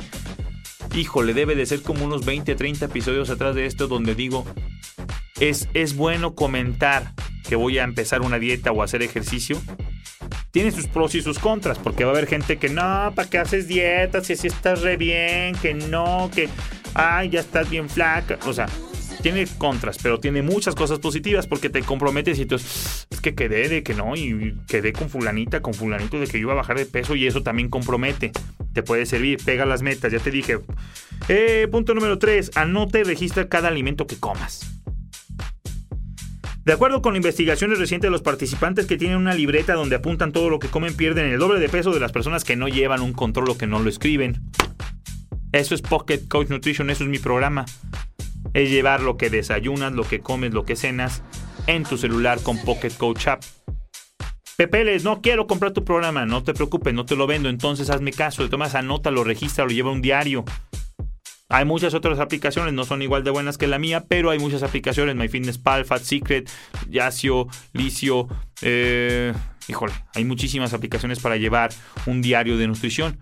híjole, 0.95 1.35
debe 1.35 1.55
de 1.55 1.67
ser 1.67 1.83
como 1.83 2.05
unos 2.05 2.25
20, 2.25 2.55
30 2.55 2.87
episodios 2.87 3.31
atrás 3.31 3.55
de 3.55 3.67
esto 3.67 3.87
donde 3.87 4.15
digo, 4.15 4.45
es, 5.39 5.69
es 5.75 5.97
bueno 5.97 6.35
comentar 6.35 7.15
que 7.49 7.57
voy 7.57 7.79
a 7.79 7.85
empezar 7.85 8.23
una 8.23 8.39
dieta 8.39 8.73
o 8.73 8.83
hacer 8.83 9.03
ejercicio. 9.03 9.61
Tiene 10.51 10.73
sus 10.73 10.87
pros 10.87 11.15
y 11.15 11.23
sus 11.23 11.39
contras, 11.39 11.79
porque 11.79 12.05
va 12.05 12.11
a 12.11 12.15
haber 12.15 12.27
gente 12.27 12.59
que 12.59 12.69
no, 12.69 13.13
¿para 13.15 13.31
qué 13.31 13.39
haces 13.39 13.69
dietas? 13.69 14.27
Si 14.27 14.33
así 14.33 14.49
estás 14.49 14.83
re 14.83 14.97
bien, 14.97 15.55
que 15.57 15.75
no, 15.75 16.31
que, 16.35 16.49
ay, 16.95 17.31
ya 17.31 17.41
estás 17.41 17.71
bien 17.71 17.89
flaca. 17.89 18.39
O 18.47 18.53
sea, 18.53 18.67
tiene 19.21 19.47
contras, 19.59 19.99
pero 20.03 20.21
tiene 20.21 20.43
muchas 20.43 20.75
cosas 20.75 20.99
positivas 20.99 21.47
porque 21.47 21.71
te 21.71 21.83
comprometes 21.83 22.39
y 22.39 22.47
tú 22.47 22.57
es 22.57 23.07
que 23.23 23.35
quedé 23.35 23.69
de 23.69 23.83
que 23.83 23.95
no 23.95 24.17
y 24.17 24.57
quedé 24.67 24.93
con 24.93 25.09
fulanita, 25.09 25.63
con 25.63 25.75
fulanito 25.75 26.19
de 26.19 26.27
que 26.27 26.39
iba 26.39 26.53
a 26.53 26.57
bajar 26.57 26.79
de 26.79 26.87
peso 26.87 27.15
y 27.15 27.27
eso 27.27 27.43
también 27.43 27.69
compromete. 27.69 28.33
Te 28.73 28.83
puede 28.83 29.07
servir, 29.07 29.39
pega 29.45 29.67
las 29.67 29.83
metas, 29.83 30.13
ya 30.13 30.19
te 30.19 30.31
dije. 30.31 30.59
Eh, 31.29 31.69
punto 31.71 31.95
número 31.95 32.19
3, 32.19 32.53
anota 32.57 32.99
y 32.99 33.03
registra 33.03 33.49
cada 33.49 33.69
alimento 33.69 34.07
que 34.07 34.17
comas. 34.17 34.81
De 36.65 36.73
acuerdo 36.73 37.03
con 37.03 37.17
investigaciones 37.17 37.79
recientes 37.79 38.11
los 38.11 38.23
participantes 38.23 38.87
que 38.87 38.97
tienen 38.97 39.17
una 39.17 39.35
libreta 39.35 39.75
donde 39.75 39.97
apuntan 39.97 40.33
todo 40.33 40.51
lo 40.51 40.59
que 40.59 40.69
comen, 40.69 40.95
pierden 40.95 41.27
el 41.27 41.39
doble 41.39 41.59
de 41.59 41.69
peso 41.69 41.93
de 41.93 42.01
las 42.01 42.13
personas 42.13 42.45
que 42.45 42.57
no 42.57 42.69
llevan 42.69 43.01
un 43.01 43.13
control 43.13 43.51
o 43.51 43.59
que 43.59 43.67
no 43.67 43.81
lo 43.81 43.89
escriben. 43.89 44.41
Eso 45.53 45.75
es 45.75 45.83
Pocket 45.83 46.29
Coach 46.29 46.49
Nutrition, 46.49 46.91
eso 46.91 47.03
es 47.03 47.11
mi 47.11 47.19
programa 47.19 47.65
es 48.55 48.71
llevar 48.71 49.01
lo 49.01 49.17
que 49.17 49.31
desayunas, 49.31 49.93
lo 49.93 50.05
que 50.05 50.21
comes, 50.21 50.53
lo 50.53 50.65
que 50.65 50.77
cenas 50.77 51.23
en 51.67 51.85
tu 51.85 51.99
celular 51.99 52.43
con 52.43 52.59
Pocket 52.59 52.93
Coach 52.97 53.29
App. 53.29 53.43
Pepeles, 54.57 55.05
no 55.05 55.23
quiero 55.23 55.47
comprar 55.47 55.73
tu 55.73 55.85
programa, 55.85 56.27
no 56.27 56.43
te 56.43 56.53
preocupes, 56.53 56.93
no 56.93 57.07
te 57.07 57.17
lo 57.17 57.27
vendo, 57.27 57.49
entonces 57.49 57.89
hazme 57.89 58.13
caso, 58.13 58.49
tomas 58.51 58.75
anota, 58.75 59.11
lo 59.11 59.25
registra, 59.25 59.65
lo 59.65 59.71
lleva 59.71 59.91
un 59.91 60.03
diario. 60.03 60.45
Hay 61.49 61.65
muchas 61.65 61.95
otras 61.95 62.21
aplicaciones, 62.21 62.73
no 62.75 62.85
son 62.85 63.03
igual 63.03 63.25
de 63.25 63.31
buenas 63.31 63.59
que 63.59 63.67
la 63.67 63.79
mía, 63.79 64.05
pero 64.07 64.31
hay 64.31 64.39
muchas 64.39 64.63
aplicaciones, 64.63 65.17
MyFitnessPal, 65.17 65.85
Fat 65.85 66.03
Secret, 66.03 66.49
Yasio, 66.89 67.49
Licio, 67.73 68.29
eh, 68.63 69.33
híjole, 69.67 69.93
hay 70.15 70.25
muchísimas 70.25 70.75
aplicaciones 70.75 71.19
para 71.19 71.39
llevar 71.39 71.71
un 72.07 72.23
diario 72.23 72.57
de 72.57 72.69
nutrición. 72.69 73.19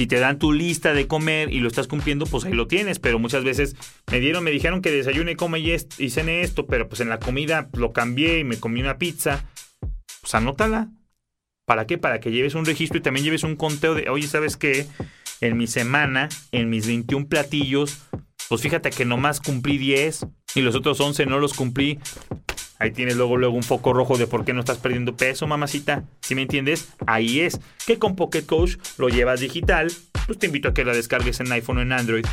Si 0.00 0.06
te 0.06 0.18
dan 0.18 0.38
tu 0.38 0.54
lista 0.54 0.94
de 0.94 1.06
comer 1.06 1.52
y 1.52 1.60
lo 1.60 1.68
estás 1.68 1.86
cumpliendo, 1.86 2.24
pues 2.24 2.46
ahí 2.46 2.54
lo 2.54 2.66
tienes. 2.66 2.98
Pero 2.98 3.18
muchas 3.18 3.44
veces 3.44 3.76
me 4.10 4.18
dieron, 4.18 4.42
me 4.42 4.50
dijeron 4.50 4.80
que 4.80 4.90
desayune, 4.90 5.36
come 5.36 5.60
y, 5.60 5.76
y 5.98 6.08
cene 6.08 6.40
esto, 6.40 6.66
pero 6.66 6.88
pues 6.88 7.02
en 7.02 7.10
la 7.10 7.18
comida 7.18 7.68
lo 7.74 7.92
cambié 7.92 8.38
y 8.38 8.44
me 8.44 8.58
comí 8.58 8.80
una 8.80 8.96
pizza. 8.96 9.44
Pues 10.22 10.34
anótala. 10.34 10.88
¿Para 11.66 11.86
qué? 11.86 11.98
Para 11.98 12.18
que 12.18 12.30
lleves 12.30 12.54
un 12.54 12.64
registro 12.64 12.96
y 12.96 13.02
también 13.02 13.24
lleves 13.24 13.42
un 13.42 13.56
conteo 13.56 13.94
de, 13.94 14.08
oye, 14.08 14.26
¿sabes 14.26 14.56
qué? 14.56 14.86
En 15.42 15.58
mi 15.58 15.66
semana, 15.66 16.30
en 16.50 16.70
mis 16.70 16.86
21 16.86 17.28
platillos, 17.28 17.98
pues 18.48 18.62
fíjate 18.62 18.88
que 18.88 19.04
nomás 19.04 19.38
cumplí 19.38 19.76
10 19.76 20.26
y 20.54 20.62
los 20.62 20.76
otros 20.76 20.98
11 20.98 21.26
no 21.26 21.38
los 21.38 21.52
cumplí, 21.52 21.98
ahí 22.80 22.90
tienes 22.90 23.16
luego, 23.16 23.36
luego 23.36 23.54
un 23.54 23.62
foco 23.62 23.92
rojo 23.92 24.18
de 24.18 24.26
por 24.26 24.44
qué 24.44 24.52
no 24.52 24.60
estás 24.60 24.78
perdiendo 24.78 25.16
peso, 25.16 25.46
mamacita. 25.46 26.02
Si 26.20 26.34
me 26.34 26.42
entiendes, 26.42 26.88
ahí 27.06 27.40
es 27.40 27.60
que 27.86 27.98
con 27.98 28.16
Pocket 28.16 28.42
Coach 28.42 28.76
lo 28.98 29.08
llevas 29.08 29.40
digital. 29.40 29.92
Pues 30.26 30.38
te 30.38 30.46
invito 30.46 30.68
a 30.68 30.74
que 30.74 30.84
la 30.84 30.92
descargues 30.92 31.38
en 31.40 31.52
iPhone 31.52 31.78
o 31.78 31.82
en 31.82 31.92
Android. 31.92 32.26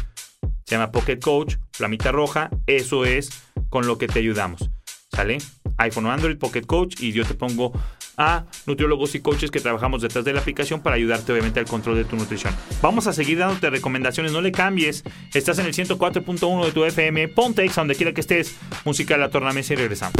Se 0.66 0.75
llama 0.75 0.92
Pocket 0.92 1.20
Coach, 1.20 1.58
flamita 1.74 2.12
roja. 2.12 2.50
Eso 2.66 3.06
es 3.06 3.30
con 3.70 3.86
lo 3.86 3.98
que 3.98 4.08
te 4.08 4.20
ayudamos. 4.20 4.72
¿Sale? 5.12 5.38
iPhone 5.77 6.08
o 6.08 6.12
Android, 6.12 6.38
Pocket 6.38 6.63
Coach. 6.63 7.01
Y 7.01 7.12
yo 7.12 7.25
te 7.25 7.34
pongo 7.34 7.72
a 8.17 8.45
nutriólogos 8.65 9.13
y 9.13 9.19
coaches 9.19 9.51
que 9.51 9.59
trabajamos 9.59 10.01
detrás 10.01 10.25
de 10.25 10.33
la 10.33 10.41
aplicación 10.41 10.81
para 10.81 10.95
ayudarte 10.95 11.31
obviamente 11.31 11.59
al 11.59 11.67
control 11.67 11.95
de 11.95 12.03
tu 12.03 12.15
nutrición. 12.15 12.53
Vamos 12.81 13.05
a 13.07 13.13
seguir 13.13 13.38
dándote 13.38 13.69
recomendaciones, 13.69 14.31
no 14.31 14.41
le 14.41 14.51
cambies. 14.51 15.03
Estás 15.33 15.59
en 15.59 15.67
el 15.67 15.74
104.1 15.74 16.65
de 16.65 16.71
tu 16.71 16.83
FM, 16.83 17.27
ponte 17.29 17.63
Exa 17.63 17.81
donde 17.81 17.95
quiera 17.95 18.13
que 18.13 18.21
estés. 18.21 18.55
Música 18.86 19.13
de 19.13 19.19
la 19.19 19.29
tornamesa 19.29 19.74
y 19.74 19.77
regresamos. 19.77 20.15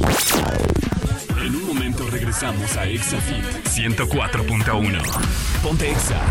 En 1.44 1.56
un 1.56 1.68
momento 1.68 2.08
regresamos 2.10 2.78
a 2.78 2.88
ExaFit 2.88 3.44
104.1. 3.66 5.62
Ponte 5.64 5.90
Exa. 5.90 6.22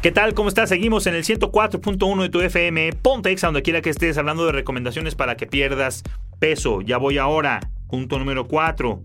¿Qué 0.00 0.12
tal? 0.12 0.32
¿Cómo 0.32 0.48
estás? 0.48 0.68
Seguimos 0.68 1.06
en 1.08 1.14
el 1.14 1.24
104.1 1.24 2.22
de 2.22 2.28
tu 2.28 2.40
FM. 2.40 2.92
Ponte 2.94 3.32
Exa 3.32 3.48
donde 3.48 3.62
quiera 3.62 3.82
que 3.82 3.90
estés 3.90 4.16
hablando 4.16 4.46
de 4.46 4.52
recomendaciones 4.52 5.16
para 5.16 5.36
que 5.36 5.46
pierdas 5.46 6.04
peso. 6.38 6.82
Ya 6.82 6.98
voy 6.98 7.18
ahora. 7.18 7.60
Punto 7.88 8.18
número 8.18 8.46
4 8.46 9.02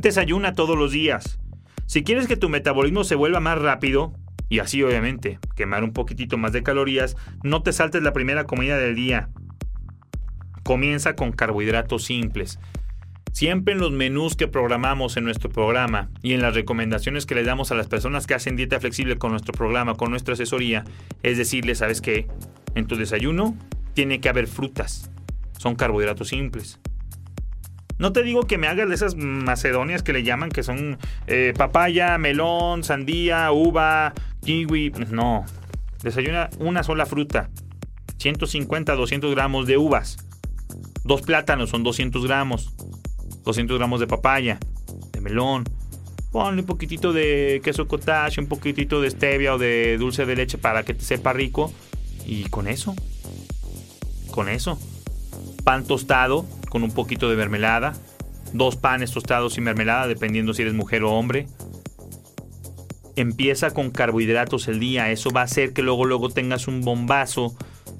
Desayuna 0.00 0.54
todos 0.54 0.78
los 0.78 0.92
días. 0.92 1.38
Si 1.84 2.02
quieres 2.02 2.26
que 2.26 2.38
tu 2.38 2.48
metabolismo 2.48 3.04
se 3.04 3.16
vuelva 3.16 3.38
más 3.38 3.58
rápido, 3.58 4.14
y 4.48 4.60
así 4.60 4.82
obviamente 4.82 5.38
quemar 5.54 5.84
un 5.84 5.92
poquitito 5.92 6.38
más 6.38 6.52
de 6.52 6.62
calorías, 6.62 7.18
no 7.42 7.62
te 7.62 7.74
saltes 7.74 8.02
la 8.02 8.14
primera 8.14 8.44
comida 8.44 8.78
del 8.78 8.94
día. 8.94 9.28
Comienza 10.62 11.16
con 11.16 11.32
carbohidratos 11.32 12.04
simples. 12.04 12.58
Siempre 13.32 13.74
en 13.74 13.80
los 13.80 13.92
menús 13.92 14.36
que 14.36 14.48
programamos 14.48 15.18
en 15.18 15.24
nuestro 15.24 15.50
programa 15.50 16.08
y 16.22 16.32
en 16.32 16.40
las 16.40 16.54
recomendaciones 16.54 17.26
que 17.26 17.34
le 17.34 17.44
damos 17.44 17.70
a 17.70 17.74
las 17.74 17.86
personas 17.86 18.26
que 18.26 18.32
hacen 18.32 18.56
dieta 18.56 18.80
flexible 18.80 19.18
con 19.18 19.32
nuestro 19.32 19.52
programa, 19.52 19.96
con 19.96 20.10
nuestra 20.10 20.32
asesoría, 20.32 20.84
es 21.22 21.36
decirles, 21.36 21.78
¿sabes 21.78 22.00
qué? 22.00 22.26
En 22.74 22.86
tu 22.86 22.96
desayuno 22.96 23.54
tiene 23.92 24.18
que 24.20 24.30
haber 24.30 24.46
frutas. 24.46 25.10
Son 25.58 25.74
carbohidratos 25.74 26.28
simples. 26.28 26.80
No 28.00 28.14
te 28.14 28.22
digo 28.22 28.44
que 28.44 28.56
me 28.56 28.66
hagas 28.66 28.88
de 28.88 28.94
esas 28.94 29.14
macedonias 29.14 30.02
que 30.02 30.14
le 30.14 30.22
llaman, 30.22 30.48
que 30.48 30.62
son 30.62 30.96
eh, 31.26 31.52
papaya, 31.54 32.16
melón, 32.16 32.82
sandía, 32.82 33.52
uva, 33.52 34.14
kiwi. 34.42 34.90
No. 35.10 35.44
Desayuna 36.02 36.48
una 36.58 36.82
sola 36.82 37.04
fruta. 37.04 37.50
150, 38.16 38.94
200 38.94 39.34
gramos 39.34 39.66
de 39.66 39.76
uvas. 39.76 40.16
Dos 41.04 41.20
plátanos 41.20 41.68
son 41.68 41.82
200 41.82 42.24
gramos. 42.24 42.72
200 43.44 43.76
gramos 43.76 44.00
de 44.00 44.06
papaya, 44.06 44.58
de 45.12 45.20
melón. 45.20 45.64
Ponle 46.32 46.62
un 46.62 46.66
poquitito 46.66 47.12
de 47.12 47.60
queso 47.62 47.86
cottage, 47.86 48.40
un 48.40 48.46
poquitito 48.46 49.02
de 49.02 49.10
stevia 49.10 49.54
o 49.54 49.58
de 49.58 49.98
dulce 49.98 50.24
de 50.24 50.36
leche 50.36 50.56
para 50.56 50.84
que 50.84 50.94
te 50.94 51.04
sepa 51.04 51.34
rico. 51.34 51.70
Y 52.24 52.44
con 52.44 52.66
eso. 52.66 52.96
Con 54.30 54.48
eso. 54.48 54.78
Pan 55.64 55.84
tostado, 55.84 56.46
con 56.70 56.82
un 56.82 56.92
poquito 56.92 57.28
de 57.28 57.36
mermelada, 57.36 57.92
dos 58.54 58.76
panes 58.76 59.12
tostados 59.12 59.58
y 59.58 59.60
mermelada, 59.60 60.06
dependiendo 60.06 60.54
si 60.54 60.62
eres 60.62 60.72
mujer 60.72 61.02
o 61.02 61.12
hombre. 61.12 61.46
Empieza 63.16 63.72
con 63.72 63.90
carbohidratos 63.90 64.68
el 64.68 64.80
día, 64.80 65.10
eso 65.10 65.30
va 65.30 65.42
a 65.42 65.44
hacer 65.44 65.74
que 65.74 65.82
luego 65.82 66.06
luego 66.06 66.30
tengas 66.30 66.68
un 66.68 66.80
bombazo 66.80 67.54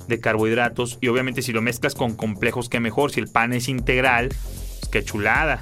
de 0.08 0.20
carbohidratos 0.20 0.98
y 1.00 1.08
obviamente 1.08 1.42
si 1.42 1.52
lo 1.52 1.60
mezclas 1.60 1.94
con 1.94 2.14
complejos 2.14 2.68
que 2.68 2.80
mejor, 2.80 3.10
si 3.10 3.20
el 3.20 3.28
pan 3.28 3.52
es 3.52 3.68
integral, 3.68 4.28
pues 4.28 4.88
qué 4.90 5.04
chulada. 5.04 5.60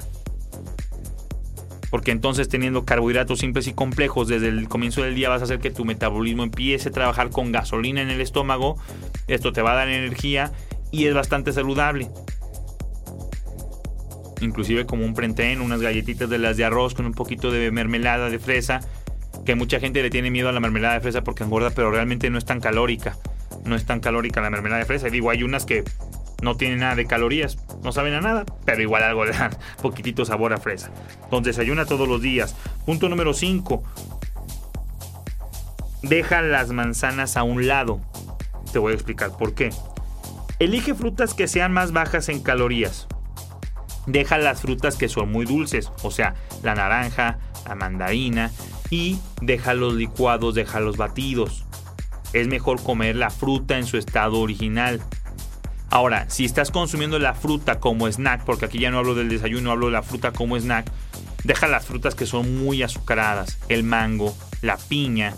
Porque 1.89 2.11
entonces 2.11 2.47
teniendo 2.47 2.85
carbohidratos 2.85 3.39
simples 3.39 3.67
y 3.67 3.73
complejos 3.73 4.27
desde 4.27 4.47
el 4.47 4.69
comienzo 4.69 5.01
del 5.01 5.15
día 5.15 5.29
vas 5.29 5.41
a 5.41 5.45
hacer 5.45 5.59
que 5.59 5.71
tu 5.71 5.83
metabolismo 5.83 6.43
empiece 6.43 6.89
a 6.89 6.91
trabajar 6.91 7.31
con 7.31 7.51
gasolina 7.51 8.01
en 8.01 8.11
el 8.11 8.21
estómago. 8.21 8.77
Esto 9.27 9.51
te 9.51 9.63
va 9.63 9.71
a 9.71 9.75
dar 9.75 9.89
energía 9.89 10.51
y 10.91 11.05
es 11.05 11.15
bastante 11.15 11.51
saludable 11.51 12.09
inclusive 14.41 14.85
como 14.85 15.05
un 15.05 15.13
prenten, 15.13 15.61
unas 15.61 15.81
galletitas 15.81 16.29
de 16.29 16.37
las 16.37 16.57
de 16.57 16.65
arroz 16.65 16.93
con 16.93 17.05
un 17.05 17.13
poquito 17.13 17.51
de 17.51 17.71
mermelada 17.71 18.29
de 18.29 18.39
fresa, 18.39 18.81
que 19.45 19.55
mucha 19.55 19.79
gente 19.79 20.01
le 20.01 20.09
tiene 20.09 20.31
miedo 20.31 20.49
a 20.49 20.51
la 20.51 20.59
mermelada 20.59 20.95
de 20.95 21.01
fresa 21.01 21.23
porque 21.23 21.43
engorda, 21.43 21.71
pero 21.71 21.91
realmente 21.91 22.29
no 22.29 22.37
es 22.37 22.45
tan 22.45 22.59
calórica. 22.59 23.17
No 23.65 23.75
es 23.75 23.85
tan 23.85 23.99
calórica 23.99 24.41
la 24.41 24.49
mermelada 24.49 24.79
de 24.79 24.85
fresa. 24.85 25.07
Y 25.07 25.11
digo, 25.11 25.29
hay 25.29 25.43
unas 25.43 25.65
que 25.65 25.83
no 26.41 26.55
tienen 26.55 26.79
nada 26.79 26.95
de 26.95 27.05
calorías, 27.05 27.57
no 27.83 27.91
saben 27.91 28.13
a 28.13 28.21
nada, 28.21 28.45
pero 28.65 28.81
igual 28.81 29.03
algo 29.03 29.25
le 29.25 29.31
dan 29.31 29.51
poquitito 29.81 30.25
sabor 30.25 30.53
a 30.53 30.57
fresa. 30.57 30.91
Entonces 31.23 31.55
desayuna 31.55 31.85
todos 31.85 32.07
los 32.07 32.21
días. 32.21 32.55
Punto 32.85 33.09
número 33.09 33.33
5. 33.33 33.83
Deja 36.03 36.41
las 36.41 36.69
manzanas 36.69 37.35
a 37.35 37.43
un 37.43 37.67
lado. 37.67 37.99
Te 38.71 38.79
voy 38.79 38.93
a 38.93 38.95
explicar 38.95 39.35
por 39.37 39.53
qué. 39.53 39.71
Elige 40.59 40.93
frutas 40.93 41.33
que 41.33 41.47
sean 41.47 41.71
más 41.71 41.91
bajas 41.91 42.29
en 42.29 42.41
calorías 42.41 43.07
deja 44.05 44.37
las 44.37 44.61
frutas 44.61 44.95
que 44.95 45.09
son 45.09 45.31
muy 45.31 45.45
dulces, 45.45 45.91
o 46.03 46.11
sea, 46.11 46.35
la 46.63 46.75
naranja, 46.75 47.37
la 47.67 47.75
mandarina 47.75 48.51
y 48.89 49.19
deja 49.41 49.73
los 49.73 49.93
licuados, 49.93 50.55
deja 50.55 50.79
los 50.79 50.97
batidos. 50.97 51.65
Es 52.33 52.47
mejor 52.47 52.81
comer 52.83 53.15
la 53.15 53.29
fruta 53.29 53.77
en 53.77 53.85
su 53.85 53.97
estado 53.97 54.39
original. 54.39 55.01
Ahora, 55.89 56.29
si 56.29 56.45
estás 56.45 56.69
consumiendo 56.69 57.17
la 57.17 57.33
fruta 57.33 57.79
como 57.79 58.07
snack, 58.07 58.43
porque 58.45 58.65
aquí 58.65 58.79
ya 58.79 58.91
no 58.91 58.99
hablo 58.99 59.15
del 59.15 59.29
desayuno, 59.29 59.71
hablo 59.71 59.87
de 59.87 59.93
la 59.93 60.03
fruta 60.03 60.31
como 60.31 60.55
snack, 60.55 60.91
deja 61.43 61.67
las 61.67 61.85
frutas 61.85 62.13
que 62.13 62.27
son 62.27 62.63
muy 62.63 62.83
azucaradas, 62.83 63.57
el 63.69 63.83
mango, 63.83 64.35
la 64.61 64.77
piña. 64.77 65.33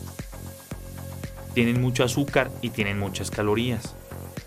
Tienen 1.53 1.81
mucho 1.81 2.03
azúcar 2.03 2.51
y 2.61 2.69
tienen 2.69 2.99
muchas 2.99 3.31
calorías. 3.31 3.95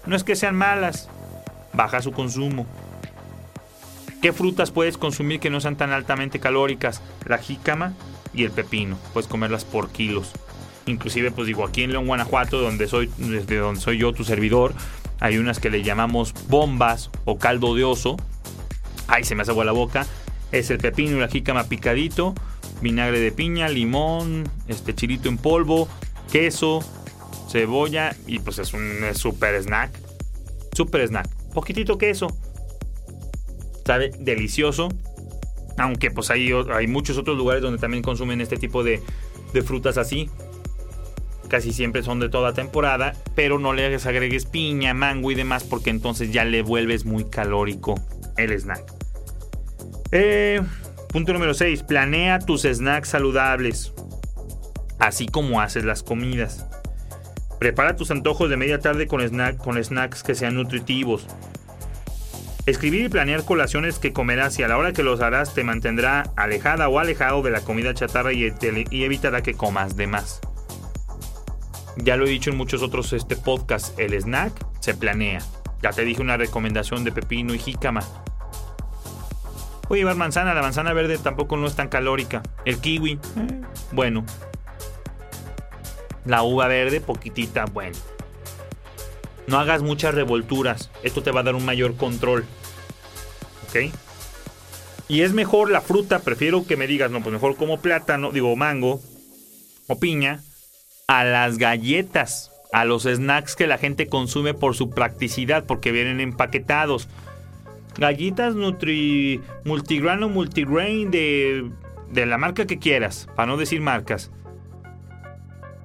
No 0.06 0.16
es 0.16 0.24
que 0.24 0.36
sean 0.36 0.56
malas, 0.56 1.08
baja 1.72 2.02
su 2.02 2.12
consumo. 2.12 2.66
¿Qué 4.24 4.32
frutas 4.32 4.70
puedes 4.70 4.96
consumir 4.96 5.38
que 5.38 5.50
no 5.50 5.60
sean 5.60 5.76
tan 5.76 5.92
altamente 5.92 6.40
calóricas? 6.40 7.02
La 7.26 7.36
jícama 7.36 7.92
y 8.32 8.44
el 8.44 8.52
pepino. 8.52 8.96
Puedes 9.12 9.28
comerlas 9.28 9.66
por 9.66 9.90
kilos. 9.90 10.32
Inclusive, 10.86 11.30
pues 11.30 11.46
digo, 11.46 11.62
aquí 11.62 11.82
en 11.82 11.92
León, 11.92 12.06
Guanajuato, 12.06 12.58
donde 12.58 12.88
soy, 12.88 13.10
desde 13.18 13.58
donde 13.58 13.82
soy 13.82 13.98
yo, 13.98 14.14
tu 14.14 14.24
servidor, 14.24 14.72
hay 15.20 15.36
unas 15.36 15.60
que 15.60 15.68
le 15.68 15.82
llamamos 15.82 16.32
bombas 16.48 17.10
o 17.26 17.36
caldo 17.36 17.74
de 17.74 17.84
oso. 17.84 18.16
Ay, 19.08 19.24
se 19.24 19.34
me 19.34 19.42
hace 19.42 19.50
agua 19.50 19.66
la 19.66 19.72
boca. 19.72 20.06
Es 20.52 20.70
el 20.70 20.78
pepino 20.78 21.18
y 21.18 21.20
la 21.20 21.28
jícama 21.28 21.64
picadito, 21.64 22.32
vinagre 22.80 23.20
de 23.20 23.30
piña, 23.30 23.68
limón, 23.68 24.48
este 24.68 24.94
chilito 24.94 25.28
en 25.28 25.36
polvo, 25.36 25.86
queso, 26.32 26.82
cebolla 27.50 28.16
y 28.26 28.38
pues 28.38 28.58
es 28.58 28.72
un 28.72 29.00
super 29.12 29.62
snack. 29.62 29.90
Super 30.72 31.06
snack. 31.06 31.28
Poquitito 31.52 31.98
queso, 31.98 32.28
sabe 33.84 34.10
delicioso. 34.18 34.88
Aunque 35.76 36.10
pues 36.10 36.30
hay, 36.30 36.50
hay 36.72 36.86
muchos 36.86 37.18
otros 37.18 37.36
lugares 37.36 37.62
donde 37.62 37.78
también 37.78 38.02
consumen 38.02 38.40
este 38.40 38.56
tipo 38.56 38.84
de, 38.84 39.02
de 39.52 39.62
frutas 39.62 39.98
así. 39.98 40.30
Casi 41.48 41.72
siempre 41.72 42.02
son 42.02 42.20
de 42.20 42.28
toda 42.28 42.52
temporada, 42.52 43.12
pero 43.34 43.58
no 43.58 43.72
le 43.72 43.86
agregues 43.86 44.46
piña, 44.46 44.94
mango 44.94 45.30
y 45.30 45.34
demás 45.34 45.64
porque 45.64 45.90
entonces 45.90 46.32
ya 46.32 46.44
le 46.44 46.62
vuelves 46.62 47.04
muy 47.04 47.24
calórico 47.24 47.94
el 48.36 48.52
snack. 48.58 48.84
Eh, 50.10 50.62
punto 51.08 51.32
número 51.32 51.54
6. 51.54 51.82
Planea 51.82 52.38
tus 52.38 52.62
snacks 52.62 53.08
saludables, 53.08 53.92
así 54.98 55.26
como 55.26 55.60
haces 55.60 55.84
las 55.84 56.02
comidas. 56.02 56.66
Prepara 57.58 57.96
tus 57.96 58.10
antojos 58.10 58.50
de 58.50 58.56
media 58.56 58.78
tarde 58.78 59.06
con, 59.06 59.20
snack, 59.20 59.56
con 59.56 59.82
snacks 59.82 60.22
que 60.22 60.34
sean 60.34 60.54
nutritivos. 60.54 61.26
Escribir 62.66 63.04
y 63.04 63.08
planear 63.10 63.44
colaciones 63.44 63.98
que 63.98 64.14
comerás 64.14 64.58
y 64.58 64.62
a 64.62 64.68
la 64.68 64.78
hora 64.78 64.94
que 64.94 65.02
los 65.02 65.20
harás 65.20 65.52
te 65.52 65.64
mantendrá 65.64 66.30
alejada 66.34 66.88
o 66.88 66.98
alejado 66.98 67.42
de 67.42 67.50
la 67.50 67.60
comida 67.60 67.92
chatarra 67.92 68.32
y, 68.32 68.54
evitará 68.90 69.42
que 69.42 69.52
comas 69.52 69.96
de 69.96 70.06
más. 70.06 70.40
Ya 71.98 72.16
lo 72.16 72.24
he 72.24 72.30
dicho 72.30 72.50
en 72.50 72.56
muchos 72.56 72.82
otros 72.82 73.12
este 73.12 73.36
podcasts, 73.36 73.92
el 73.98 74.14
snack 74.14 74.52
se 74.80 74.94
planea. 74.94 75.40
Ya 75.82 75.90
te 75.90 76.04
dije 76.04 76.22
una 76.22 76.38
recomendación 76.38 77.04
de 77.04 77.12
pepino 77.12 77.52
y 77.52 77.58
jícama. 77.58 78.00
Voy 79.86 79.98
a 79.98 80.00
llevar 80.00 80.16
manzana, 80.16 80.54
la 80.54 80.62
manzana 80.62 80.94
verde 80.94 81.18
tampoco 81.18 81.58
no 81.58 81.66
es 81.66 81.76
tan 81.76 81.88
calórica. 81.88 82.42
El 82.64 82.78
kiwi, 82.78 83.12
eh, 83.12 83.60
bueno. 83.92 84.24
La 86.24 86.42
uva 86.42 86.66
verde, 86.66 87.02
poquitita, 87.02 87.66
bueno. 87.66 87.98
No 89.46 89.58
hagas 89.58 89.82
muchas 89.82 90.14
revolturas. 90.14 90.90
Esto 91.02 91.22
te 91.22 91.30
va 91.30 91.40
a 91.40 91.44
dar 91.44 91.54
un 91.54 91.64
mayor 91.64 91.96
control. 91.96 92.44
¿Ok? 93.68 93.92
Y 95.08 95.22
es 95.22 95.32
mejor 95.32 95.70
la 95.70 95.80
fruta. 95.80 96.20
Prefiero 96.20 96.66
que 96.66 96.76
me 96.76 96.86
digas, 96.86 97.10
no, 97.10 97.20
pues 97.22 97.32
mejor 97.32 97.56
como 97.56 97.80
plátano, 97.80 98.30
digo 98.32 98.56
mango 98.56 99.00
o 99.86 99.98
piña, 99.98 100.42
a 101.06 101.24
las 101.24 101.58
galletas 101.58 102.50
a 102.74 102.84
los 102.84 103.04
snacks 103.04 103.54
que 103.54 103.68
la 103.68 103.78
gente 103.78 104.08
consume 104.08 104.52
por 104.52 104.74
su 104.74 104.90
practicidad, 104.90 105.64
porque 105.64 105.92
vienen 105.92 106.18
empaquetados. 106.18 107.08
Gallitas 107.96 108.56
Nutri 108.56 109.40
Multigrano 109.64 110.28
Multigrain 110.28 111.08
de, 111.12 111.70
de 112.10 112.26
la 112.26 112.36
marca 112.36 112.66
que 112.66 112.80
quieras, 112.80 113.28
para 113.36 113.46
no 113.46 113.56
decir 113.56 113.80
marcas. 113.80 114.32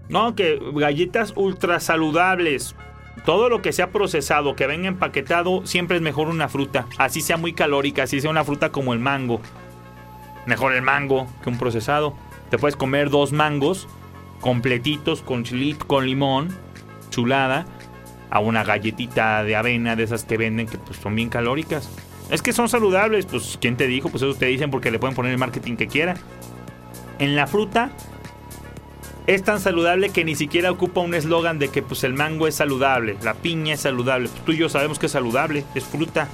No, 0.09 0.33
que 0.33 0.59
galletas 0.73 1.33
ultra 1.35 1.79
saludables. 1.79 2.75
Todo 3.25 3.49
lo 3.49 3.61
que 3.61 3.73
sea 3.73 3.91
procesado, 3.91 4.55
que 4.55 4.67
venga 4.67 4.87
empaquetado, 4.87 5.65
siempre 5.65 5.97
es 5.97 6.01
mejor 6.01 6.27
una 6.27 6.49
fruta. 6.49 6.87
Así 6.97 7.21
sea 7.21 7.37
muy 7.37 7.53
calórica, 7.53 8.03
así 8.03 8.21
sea 8.21 8.31
una 8.31 8.43
fruta 8.43 8.71
como 8.71 8.93
el 8.93 8.99
mango. 8.99 9.41
Mejor 10.45 10.73
el 10.73 10.81
mango 10.81 11.27
que 11.43 11.49
un 11.49 11.57
procesado. 11.57 12.15
Te 12.49 12.57
puedes 12.57 12.75
comer 12.75 13.09
dos 13.09 13.31
mangos 13.31 13.87
completitos 14.39 15.21
con 15.21 15.43
chilito, 15.43 15.85
con 15.85 16.05
limón, 16.05 16.49
chulada, 17.09 17.65
a 18.29 18.39
una 18.39 18.63
galletita 18.63 19.43
de 19.43 19.55
avena 19.55 19.95
de 19.95 20.03
esas 20.03 20.23
que 20.23 20.37
venden 20.37 20.67
que 20.67 20.77
pues, 20.77 20.97
son 20.99 21.15
bien 21.15 21.29
calóricas. 21.29 21.89
Es 22.29 22.41
que 22.41 22.53
son 22.53 22.69
saludables, 22.69 23.25
pues 23.25 23.57
¿quién 23.59 23.75
te 23.75 23.87
dijo? 23.87 24.09
Pues 24.09 24.23
eso 24.23 24.35
te 24.35 24.45
dicen 24.45 24.69
porque 24.71 24.91
le 24.91 24.99
pueden 24.99 25.15
poner 25.15 25.31
el 25.31 25.37
marketing 25.37 25.75
que 25.75 25.87
quiera. 25.87 26.15
En 27.17 27.35
la 27.35 27.47
fruta 27.47 27.91
es 29.29 29.43
tan 29.43 29.59
saludable 29.59 30.09
que 30.09 30.25
ni 30.25 30.35
siquiera 30.35 30.71
ocupa 30.71 31.01
un 31.01 31.13
eslogan 31.13 31.59
de 31.59 31.69
que 31.69 31.83
pues 31.83 32.03
el 32.03 32.15
mango 32.15 32.47
es 32.47 32.55
saludable, 32.55 33.15
la 33.21 33.35
piña 33.35 33.75
es 33.75 33.81
saludable. 33.81 34.27
Tú 34.43 34.53
y 34.53 34.57
yo 34.57 34.69
sabemos 34.69 34.97
que 34.97 35.05
es 35.05 35.11
saludable, 35.11 35.63
es 35.75 35.83
fruta. 35.83 36.27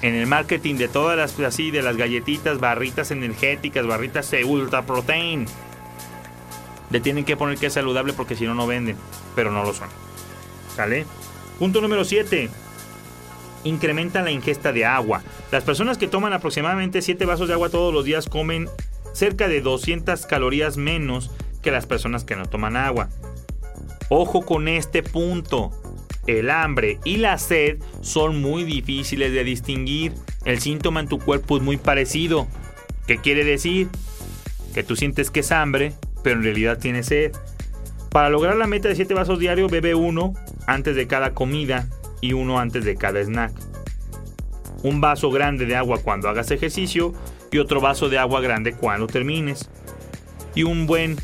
En 0.00 0.16
el 0.16 0.26
marketing 0.26 0.74
de 0.74 0.88
todas 0.88 1.16
las 1.16 1.38
así 1.38 1.70
de 1.70 1.82
las 1.82 1.96
galletitas, 1.96 2.58
barritas 2.58 3.12
energéticas, 3.12 3.86
barritas 3.86 4.28
de 4.32 4.44
ultra 4.44 4.84
protein 4.84 5.46
le 6.90 6.98
tienen 6.98 7.24
que 7.24 7.36
poner 7.36 7.56
que 7.56 7.66
es 7.66 7.72
saludable 7.72 8.12
porque 8.12 8.34
si 8.34 8.44
no, 8.44 8.54
no 8.56 8.66
venden. 8.66 8.96
Pero 9.36 9.52
no 9.52 9.62
lo 9.62 9.72
son. 9.72 9.88
¿Sale? 10.74 11.06
Punto 11.60 11.80
número 11.80 12.04
7. 12.04 12.50
Incrementa 13.62 14.20
la 14.22 14.32
ingesta 14.32 14.72
de 14.72 14.84
agua. 14.84 15.22
Las 15.52 15.62
personas 15.62 15.96
que 15.96 16.08
toman 16.08 16.32
aproximadamente 16.32 17.02
7 17.02 17.24
vasos 17.24 17.46
de 17.46 17.54
agua 17.54 17.70
todos 17.70 17.94
los 17.94 18.04
días 18.04 18.28
comen 18.28 18.68
cerca 19.12 19.46
de 19.46 19.60
200 19.60 20.26
calorías 20.26 20.76
menos 20.76 21.30
que 21.62 21.70
las 21.70 21.86
personas 21.86 22.24
que 22.24 22.36
no 22.36 22.46
toman 22.46 22.76
agua. 22.76 23.08
Ojo 24.08 24.42
con 24.42 24.68
este 24.68 25.02
punto. 25.02 25.70
El 26.26 26.50
hambre 26.50 27.00
y 27.04 27.16
la 27.16 27.36
sed 27.38 27.78
son 28.00 28.40
muy 28.40 28.64
difíciles 28.64 29.32
de 29.32 29.42
distinguir. 29.42 30.12
El 30.44 30.60
síntoma 30.60 31.00
en 31.00 31.08
tu 31.08 31.18
cuerpo 31.18 31.56
es 31.56 31.62
muy 31.62 31.76
parecido. 31.78 32.46
¿Qué 33.06 33.18
quiere 33.18 33.44
decir? 33.44 33.88
Que 34.72 34.84
tú 34.84 34.94
sientes 34.94 35.30
que 35.30 35.40
es 35.40 35.50
hambre, 35.50 35.94
pero 36.22 36.36
en 36.36 36.44
realidad 36.44 36.78
tiene 36.78 37.02
sed. 37.02 37.32
Para 38.10 38.28
lograr 38.28 38.56
la 38.56 38.66
meta 38.66 38.88
de 38.88 38.94
7 38.94 39.14
vasos 39.14 39.38
diarios, 39.38 39.70
bebe 39.70 39.94
uno 39.94 40.34
antes 40.66 40.94
de 40.94 41.06
cada 41.06 41.32
comida 41.32 41.88
y 42.20 42.34
uno 42.34 42.58
antes 42.58 42.84
de 42.84 42.96
cada 42.96 43.20
snack. 43.20 43.52
Un 44.82 45.00
vaso 45.00 45.30
grande 45.30 45.66
de 45.66 45.76
agua 45.76 45.98
cuando 46.02 46.28
hagas 46.28 46.50
ejercicio 46.50 47.14
y 47.50 47.58
otro 47.58 47.80
vaso 47.80 48.08
de 48.08 48.18
agua 48.18 48.40
grande 48.40 48.72
cuando 48.74 49.06
termines. 49.06 49.68
Y 50.54 50.64
un 50.64 50.86
buen 50.86 51.16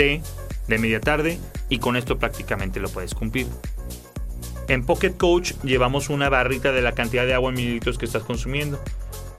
de 0.00 0.78
media 0.78 1.00
tarde 1.00 1.38
y 1.68 1.78
con 1.78 1.96
esto 1.96 2.18
prácticamente 2.18 2.80
lo 2.80 2.88
puedes 2.88 3.14
cumplir. 3.14 3.46
En 4.68 4.84
Pocket 4.86 5.12
Coach 5.16 5.52
llevamos 5.62 6.08
una 6.08 6.28
barrita 6.28 6.72
de 6.72 6.80
la 6.80 6.92
cantidad 6.92 7.26
de 7.26 7.34
agua 7.34 7.50
en 7.50 7.56
mililitros 7.56 7.98
que 7.98 8.06
estás 8.06 8.22
consumiendo. 8.22 8.82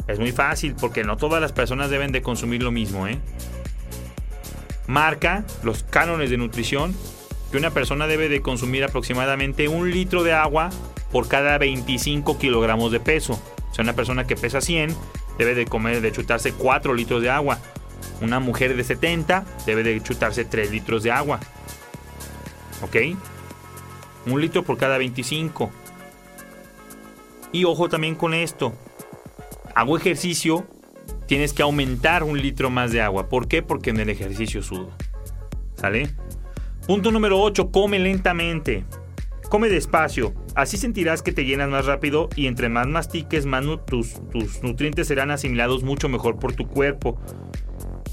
Es 0.08 0.20
muy 0.20 0.32
fácil 0.32 0.76
porque 0.80 1.04
no 1.04 1.18
todas 1.18 1.42
las 1.42 1.52
personas 1.52 1.90
deben 1.90 2.12
de 2.12 2.22
consumir 2.22 2.62
lo 2.62 2.72
mismo, 2.72 3.08
¿eh? 3.08 3.18
marca 4.88 5.46
los 5.64 5.84
cánones 5.84 6.30
de 6.30 6.38
nutrición 6.38 6.94
que 7.50 7.58
una 7.58 7.72
persona 7.72 8.08
debe 8.08 8.30
de 8.30 8.42
consumir 8.42 8.84
aproximadamente 8.84 9.68
un 9.68 9.90
litro 9.90 10.24
de 10.24 10.34
agua 10.34 10.70
por 11.12 11.28
cada 11.28 11.58
25 11.58 12.38
kilogramos 12.38 12.92
de 12.92 13.00
peso. 13.00 13.34
O 13.72 13.74
sea, 13.74 13.84
una 13.84 13.94
persona 13.94 14.28
que 14.28 14.36
pesa 14.36 14.62
100 14.62 14.96
debe 15.38 15.56
de 15.56 15.66
comer, 15.66 16.02
de 16.02 16.12
chutarse 16.12 16.54
4 16.54 16.94
litros 16.94 17.22
de 17.22 17.30
agua. 17.30 17.60
Una 18.22 18.40
mujer 18.40 18.76
de 18.76 18.84
70 18.84 19.46
debe 19.66 19.84
de 19.84 20.02
chutarse 20.02 20.46
3 20.46 20.72
litros 20.72 21.04
de 21.04 21.12
agua. 21.12 21.40
¿Ok? 22.82 22.98
Un 24.28 24.42
litro 24.42 24.64
por 24.64 24.78
cada 24.78 24.98
25. 24.98 25.72
Y 27.52 27.66
ojo 27.66 27.90
también 27.90 28.16
con 28.16 28.34
esto. 28.34 28.74
Hago 29.76 29.98
ejercicio 29.98 30.66
tienes 31.32 31.54
que 31.54 31.64
aumentar 31.64 32.24
un 32.24 32.42
litro 32.42 32.70
más 32.70 32.92
de 32.92 33.00
agua. 33.00 33.30
¿Por 33.30 33.48
qué? 33.48 33.64
Porque 33.64 33.92
en 33.92 34.02
el 34.02 34.10
ejercicio 34.10 34.62
sudo. 34.62 34.90
¿Sale? 35.76 36.10
Punto 36.86 37.10
número 37.10 37.42
8. 37.42 37.72
Come 37.72 38.00
lentamente. 38.00 38.84
Come 39.50 39.70
despacio. 39.70 40.34
Así 40.56 40.76
sentirás 40.76 41.22
que 41.22 41.32
te 41.32 41.46
llenas 41.46 41.70
más 41.70 41.86
rápido 41.86 42.28
y 42.36 42.48
entre 42.48 42.68
más 42.68 42.88
mastiques, 42.88 43.46
más 43.46 43.64
tus, 43.88 44.20
tus 44.30 44.62
nutrientes 44.62 45.08
serán 45.08 45.32
asimilados 45.32 45.84
mucho 45.84 46.10
mejor 46.10 46.38
por 46.38 46.52
tu 46.52 46.68
cuerpo. 46.68 47.18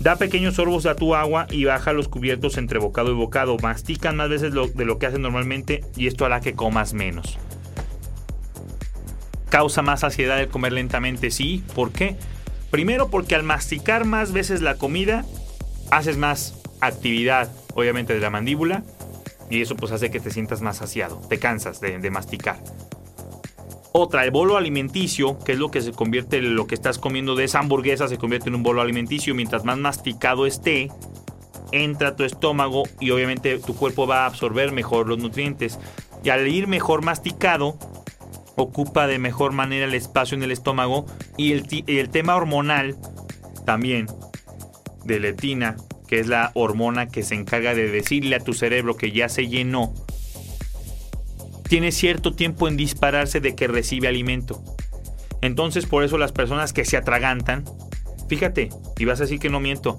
Da 0.00 0.16
pequeños 0.16 0.54
sorbos 0.54 0.86
a 0.86 0.94
tu 0.94 1.14
agua 1.14 1.46
y 1.50 1.64
baja 1.64 1.92
los 1.92 2.08
cubiertos 2.08 2.56
entre 2.56 2.78
bocado 2.78 3.10
y 3.10 3.14
bocado. 3.14 3.56
Mastican 3.58 4.16
más 4.16 4.28
veces 4.28 4.52
de 4.52 4.84
lo 4.84 4.98
que 4.98 5.06
hacen 5.06 5.22
normalmente 5.22 5.82
y 5.96 6.06
esto 6.06 6.24
hará 6.24 6.40
que 6.40 6.54
comas 6.54 6.92
menos. 6.92 7.38
¿Causa 9.48 9.82
más 9.82 10.00
saciedad 10.00 10.40
el 10.40 10.48
comer 10.48 10.72
lentamente? 10.72 11.30
Sí. 11.30 11.64
¿Por 11.74 11.90
qué? 11.90 12.16
Primero 12.70 13.08
porque 13.08 13.34
al 13.34 13.42
masticar 13.42 14.04
más 14.04 14.32
veces 14.32 14.60
la 14.60 14.76
comida, 14.76 15.24
haces 15.90 16.18
más 16.18 16.54
actividad, 16.80 17.50
obviamente, 17.74 18.12
de 18.14 18.20
la 18.20 18.30
mandíbula. 18.30 18.84
Y 19.50 19.62
eso 19.62 19.76
pues 19.76 19.92
hace 19.92 20.10
que 20.10 20.20
te 20.20 20.30
sientas 20.30 20.60
más 20.60 20.76
saciado, 20.76 21.22
te 21.28 21.38
cansas 21.38 21.80
de, 21.80 22.10
masticar. 22.10 22.58
Otra, 24.00 24.22
el 24.22 24.30
bolo 24.30 24.56
alimenticio, 24.56 25.40
que 25.40 25.50
es 25.50 25.58
lo 25.58 25.72
que 25.72 25.82
se 25.82 25.90
convierte, 25.90 26.40
lo 26.40 26.68
que 26.68 26.76
estás 26.76 26.98
comiendo 26.98 27.34
de 27.34 27.42
esa 27.42 27.58
hamburguesa 27.58 28.06
se 28.06 28.16
convierte 28.16 28.48
en 28.48 28.54
un 28.54 28.62
bolo 28.62 28.80
alimenticio. 28.80 29.34
Mientras 29.34 29.64
más 29.64 29.76
masticado 29.76 30.46
esté, 30.46 30.88
entra 31.72 32.14
tu 32.14 32.22
estómago 32.22 32.84
y 33.00 33.10
obviamente 33.10 33.58
tu 33.58 33.74
cuerpo 33.74 34.06
va 34.06 34.22
a 34.22 34.26
absorber 34.26 34.70
mejor 34.70 35.08
los 35.08 35.18
nutrientes. 35.18 35.80
Y 36.22 36.28
al 36.28 36.46
ir 36.46 36.68
mejor 36.68 37.02
masticado, 37.02 37.76
ocupa 38.54 39.08
de 39.08 39.18
mejor 39.18 39.50
manera 39.50 39.86
el 39.86 39.94
espacio 39.94 40.36
en 40.36 40.44
el 40.44 40.52
estómago 40.52 41.06
y 41.36 41.54
el, 41.54 42.10
tema 42.10 42.36
hormonal 42.36 42.94
también 43.66 44.06
de 45.04 45.18
leptina, 45.18 45.74
que 46.06 46.20
es 46.20 46.28
la 46.28 46.52
hormona 46.54 47.08
que 47.08 47.24
se 47.24 47.34
encarga 47.34 47.74
de 47.74 47.90
decirle 47.90 48.36
a 48.36 48.44
tu 48.44 48.52
cerebro 48.52 48.96
que 48.96 49.10
ya 49.10 49.28
se 49.28 49.48
llenó, 49.48 49.92
tiene 51.68 51.92
cierto 51.92 52.32
tiempo 52.32 52.68
en 52.68 52.76
dispararse 52.76 53.40
de 53.40 53.54
que 53.54 53.68
recibe 53.68 54.08
alimento. 54.08 54.62
Entonces 55.40 55.86
por 55.86 56.02
eso 56.02 56.18
las 56.18 56.32
personas 56.32 56.72
que 56.72 56.84
se 56.84 56.96
atragantan, 56.96 57.64
fíjate, 58.28 58.70
y 58.98 59.04
vas 59.04 59.20
a 59.20 59.24
decir 59.24 59.38
que 59.38 59.50
no 59.50 59.60
miento, 59.60 59.98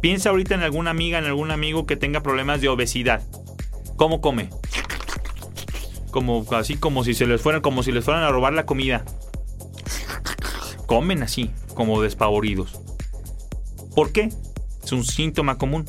piensa 0.00 0.30
ahorita 0.30 0.54
en 0.54 0.62
alguna 0.62 0.90
amiga, 0.90 1.18
en 1.18 1.24
algún 1.24 1.50
amigo 1.50 1.86
que 1.86 1.96
tenga 1.96 2.22
problemas 2.22 2.60
de 2.60 2.68
obesidad. 2.68 3.22
¿Cómo 3.96 4.20
come? 4.20 4.50
como 6.10 6.44
así 6.52 6.76
como 6.76 7.04
si 7.04 7.14
se 7.14 7.26
les 7.26 7.40
fueran 7.40 7.60
como 7.60 7.82
si 7.82 7.92
les 7.92 8.04
fueran 8.04 8.24
a 8.24 8.30
robar 8.30 8.52
la 8.52 8.66
comida. 8.66 9.04
Comen 10.86 11.22
así, 11.22 11.50
como 11.74 12.00
despavoridos. 12.00 12.80
¿Por 13.94 14.12
qué? 14.12 14.30
Es 14.82 14.92
un 14.92 15.04
síntoma 15.04 15.58
común. 15.58 15.84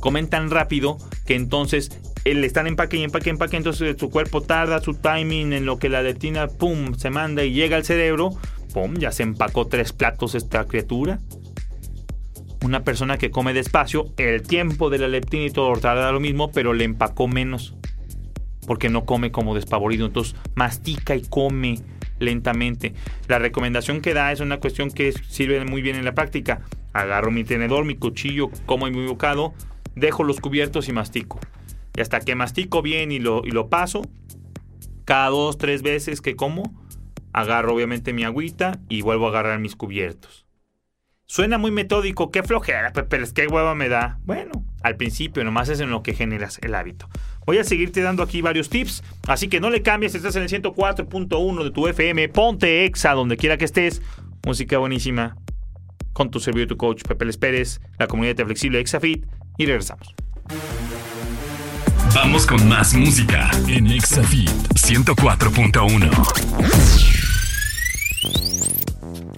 Comen 0.00 0.28
tan 0.28 0.50
rápido 0.50 0.98
que 1.26 1.36
entonces 1.36 1.90
le 2.34 2.46
están 2.46 2.66
empaque 2.66 2.96
y 2.96 3.04
empaque, 3.04 3.30
empaque, 3.30 3.56
entonces 3.56 3.96
su 3.98 4.10
cuerpo 4.10 4.40
tarda 4.42 4.80
su 4.80 4.94
timing 4.94 5.52
en 5.52 5.66
lo 5.66 5.78
que 5.78 5.88
la 5.88 6.02
leptina, 6.02 6.48
pum, 6.48 6.94
se 6.94 7.10
manda 7.10 7.44
y 7.44 7.52
llega 7.52 7.76
al 7.76 7.84
cerebro, 7.84 8.30
pum, 8.72 8.96
ya 8.96 9.12
se 9.12 9.22
empacó 9.22 9.66
tres 9.66 9.92
platos 9.92 10.34
esta 10.34 10.64
criatura. 10.66 11.20
Una 12.64 12.82
persona 12.82 13.18
que 13.18 13.30
come 13.30 13.54
despacio, 13.54 14.06
el 14.16 14.42
tiempo 14.42 14.90
de 14.90 14.98
la 14.98 15.08
leptina 15.08 15.44
y 15.44 15.50
todo 15.50 15.72
tarda 15.78 16.10
lo 16.10 16.18
mismo, 16.18 16.50
pero 16.50 16.72
le 16.72 16.84
empacó 16.84 17.28
menos 17.28 17.74
porque 18.66 18.90
no 18.90 19.04
come 19.04 19.32
como 19.32 19.54
despavorido. 19.54 20.06
Entonces 20.06 20.36
mastica 20.54 21.16
y 21.16 21.22
come 21.22 21.80
lentamente. 22.18 22.94
La 23.26 23.38
recomendación 23.38 24.00
que 24.00 24.14
da 24.14 24.30
es 24.30 24.40
una 24.40 24.58
cuestión 24.58 24.90
que 24.90 25.12
sirve 25.12 25.64
muy 25.64 25.82
bien 25.82 25.96
en 25.96 26.04
la 26.04 26.14
práctica. 26.14 26.60
Agarro 26.92 27.30
mi 27.30 27.44
tenedor, 27.44 27.84
mi 27.84 27.96
cuchillo, 27.96 28.50
como 28.66 28.86
mi 28.86 29.06
bocado, 29.06 29.54
dejo 29.94 30.24
los 30.24 30.40
cubiertos 30.40 30.88
y 30.88 30.92
mastico. 30.92 31.40
Y 31.98 32.00
hasta 32.00 32.20
que 32.20 32.36
mastico 32.36 32.80
bien 32.80 33.10
y 33.10 33.18
lo, 33.18 33.42
y 33.44 33.50
lo 33.50 33.68
paso, 33.68 34.02
cada 35.04 35.30
dos, 35.30 35.58
tres 35.58 35.82
veces 35.82 36.20
que 36.20 36.36
como, 36.36 36.62
agarro 37.32 37.74
obviamente 37.74 38.12
mi 38.12 38.22
agüita 38.22 38.78
y 38.88 39.02
vuelvo 39.02 39.26
a 39.26 39.30
agarrar 39.30 39.58
mis 39.58 39.74
cubiertos. 39.74 40.46
Suena 41.26 41.58
muy 41.58 41.72
metódico, 41.72 42.30
qué 42.30 42.44
flojera, 42.44 42.92
pero 42.92 43.24
es 43.24 43.32
que 43.32 43.48
hueva 43.48 43.74
me 43.74 43.88
da. 43.88 44.20
Bueno, 44.22 44.64
al 44.84 44.96
principio 44.96 45.42
nomás 45.42 45.70
es 45.70 45.80
en 45.80 45.90
lo 45.90 46.04
que 46.04 46.14
generas 46.14 46.60
el 46.62 46.76
hábito. 46.76 47.08
Voy 47.46 47.58
a 47.58 47.64
seguirte 47.64 48.00
dando 48.00 48.22
aquí 48.22 48.42
varios 48.42 48.68
tips, 48.68 49.02
así 49.26 49.48
que 49.48 49.58
no 49.58 49.68
le 49.68 49.82
cambies, 49.82 50.14
estás 50.14 50.36
en 50.36 50.44
el 50.44 50.48
104.1 50.48 51.64
de 51.64 51.70
tu 51.72 51.88
FM, 51.88 52.28
ponte 52.28 52.84
exa 52.84 53.12
donde 53.14 53.36
quiera 53.36 53.58
que 53.58 53.64
estés. 53.64 54.02
Música 54.46 54.78
buenísima 54.78 55.36
con 56.12 56.30
tu 56.30 56.38
servidor, 56.38 56.68
tu 56.68 56.76
coach 56.76 57.02
Pepe 57.02 57.24
Les 57.24 57.38
Pérez, 57.38 57.80
la 57.98 58.06
comunidad 58.06 58.36
de 58.36 58.44
flexible 58.44 58.78
Exafit 58.78 59.26
y 59.56 59.66
regresamos. 59.66 60.14
Vamos 62.14 62.46
con 62.46 62.68
más 62.68 62.94
música 62.94 63.50
en 63.68 63.86
Exafit 63.88 64.48
104.1. 64.74 66.10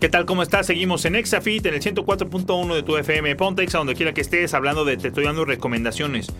¿Qué 0.00 0.09
tal? 0.09 0.24
¿Cómo 0.24 0.42
estás? 0.42 0.66
Seguimos 0.66 1.04
en 1.04 1.16
Exafit 1.16 1.66
en 1.66 1.74
el 1.74 1.83
104.1 1.83 2.74
de 2.74 2.83
tu 2.83 2.96
FM 2.96 3.35
Pontex, 3.37 3.74
a 3.74 3.78
donde 3.78 3.94
quiera 3.94 4.14
que 4.14 4.20
estés, 4.20 4.54
hablando 4.54 4.85
de, 4.85 4.96
te 4.96 5.09
estoy 5.09 5.24
dando 5.24 5.44
recomendaciones. 5.44 6.33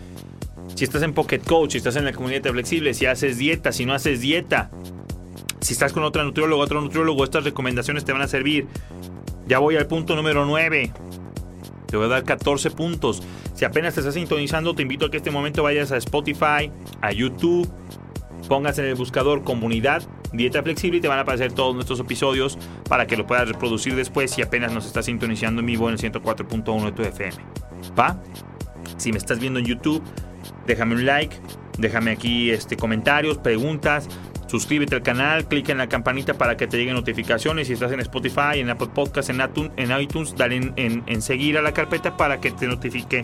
Si 0.75 0.85
estás 0.85 1.03
en 1.03 1.13
Pocket 1.13 1.39
Coach, 1.39 1.71
si 1.73 1.77
estás 1.79 1.95
en 1.97 2.05
la 2.05 2.13
comunidad 2.13 2.49
flexible, 2.51 2.93
si 2.93 3.05
haces 3.05 3.37
dieta, 3.37 3.71
si 3.71 3.85
no 3.85 3.93
haces 3.93 4.21
dieta, 4.21 4.71
si 5.59 5.73
estás 5.73 5.93
con 5.93 6.03
otra 6.03 6.23
nutriólogo, 6.23 6.61
otro 6.61 6.81
nutriólogo, 6.81 7.23
estas 7.23 7.43
recomendaciones 7.43 8.05
te 8.05 8.13
van 8.13 8.21
a 8.21 8.27
servir. 8.27 8.67
Ya 9.47 9.59
voy 9.59 9.75
al 9.75 9.87
punto 9.87 10.15
número 10.15 10.45
9. 10.45 10.93
Te 11.91 11.97
voy 11.97 12.07
a 12.07 12.09
dar 12.09 12.23
14 12.23 12.71
puntos. 12.71 13.21
Si 13.53 13.65
apenas 13.65 13.93
te 13.93 13.99
estás 13.99 14.15
sintonizando, 14.15 14.73
te 14.73 14.81
invito 14.81 15.05
a 15.05 15.11
que 15.11 15.17
este 15.17 15.29
momento 15.29 15.61
vayas 15.61 15.91
a 15.91 15.97
Spotify, 15.97 16.71
a 17.01 17.11
YouTube, 17.11 17.69
pongas 18.47 18.79
en 18.79 18.85
el 18.85 18.95
buscador 18.95 19.43
comunidad 19.43 20.01
dieta 20.33 20.63
flexible 20.63 20.99
y 20.99 21.01
te 21.01 21.07
van 21.07 21.19
a 21.19 21.21
aparecer 21.23 21.51
todos 21.51 21.75
nuestros 21.75 21.99
episodios 21.99 22.57
para 22.87 23.05
que 23.05 23.17
lo 23.17 23.27
puedas 23.27 23.47
reproducir 23.47 23.95
después 23.95 24.31
si 24.31 24.41
apenas 24.41 24.71
nos 24.71 24.85
estás 24.85 25.05
sintonizando 25.05 25.59
en 25.59 25.65
vivo 25.65 25.89
en 25.89 25.95
el 25.95 25.99
104.1 25.99 26.85
de 26.85 26.91
tu 26.93 27.01
FM. 27.03 27.43
¿Va? 27.99 28.21
Si 28.97 29.11
me 29.11 29.17
estás 29.17 29.39
viendo 29.39 29.59
en 29.59 29.65
YouTube, 29.65 30.01
déjame 30.65 30.95
un 30.95 31.05
like, 31.05 31.35
déjame 31.77 32.11
aquí 32.11 32.51
este, 32.51 32.77
comentarios, 32.77 33.37
preguntas, 33.37 34.07
suscríbete 34.51 34.95
al 34.95 35.01
canal, 35.01 35.47
clica 35.47 35.71
en 35.71 35.77
la 35.77 35.87
campanita 35.87 36.33
para 36.33 36.57
que 36.57 36.67
te 36.67 36.77
lleguen 36.77 36.95
notificaciones. 36.95 37.67
Si 37.67 37.73
estás 37.73 37.93
en 37.93 38.01
Spotify, 38.01 38.59
en 38.59 38.69
Apple 38.69 38.89
Podcasts, 38.93 39.29
en, 39.29 39.39
en 39.39 40.01
iTunes, 40.01 40.35
dale 40.35 40.73
en, 40.75 41.21
seguir 41.21 41.57
a 41.57 41.61
la 41.61 41.73
carpeta 41.73 42.17
para 42.17 42.41
que 42.41 42.51
te 42.51 42.67
notifique 42.67 43.21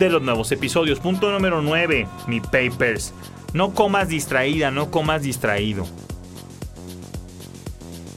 de 0.00 0.10
los 0.10 0.20
nuevos 0.20 0.50
episodios. 0.50 0.98
Punto 0.98 1.30
número 1.30 1.62
9, 1.62 2.08
mi 2.26 2.40
papers. 2.40 3.14
No 3.52 3.72
comas 3.72 4.08
distraída, 4.08 4.72
no 4.72 4.90
comas 4.90 5.22
distraído. 5.22 5.86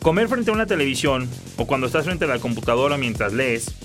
Comer 0.02 0.28
frente 0.28 0.50
a 0.50 0.56
una 0.56 0.66
televisión 0.66 1.30
o 1.58 1.68
cuando 1.68 1.86
estás 1.86 2.06
frente 2.06 2.26
a 2.26 2.28
la 2.28 2.40
computadora 2.40 2.98
mientras 2.98 3.34
lees 3.34 3.76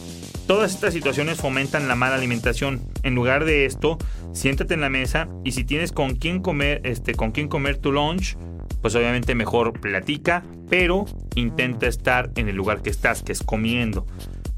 Todas 0.47 0.75
estas 0.75 0.95
situaciones 0.95 1.39
fomentan 1.39 1.89
la 1.89 1.97
mala 1.97 2.15
alimentación. 2.15 2.81
En 3.03 3.17
lugar 3.17 3.45
de 3.45 3.65
esto, 3.65 3.99
siéntate 4.33 4.75
en 4.75 4.81
la 4.81 4.89
mesa 4.89 5.27
y 5.45 5.53
si 5.53 5.65
tienes 5.65 5.91
con 5.91 6.15
quién 6.15 6.41
comer, 6.41 6.81
este, 6.85 7.15
con 7.15 7.33
quién 7.33 7.49
comer 7.49 7.79
tu 7.79 7.91
lunch, 7.91 8.37
pues 8.81 8.95
obviamente 8.95 9.35
mejor 9.35 9.81
platica, 9.81 10.45
pero 10.71 11.07
intenta 11.35 11.89
estar 11.89 12.31
en 12.37 12.49
el 12.49 12.55
lugar 12.55 12.81
que 12.83 12.91
estás, 12.91 13.25
que 13.25 13.33
es 13.33 13.43
comiendo, 13.43 14.07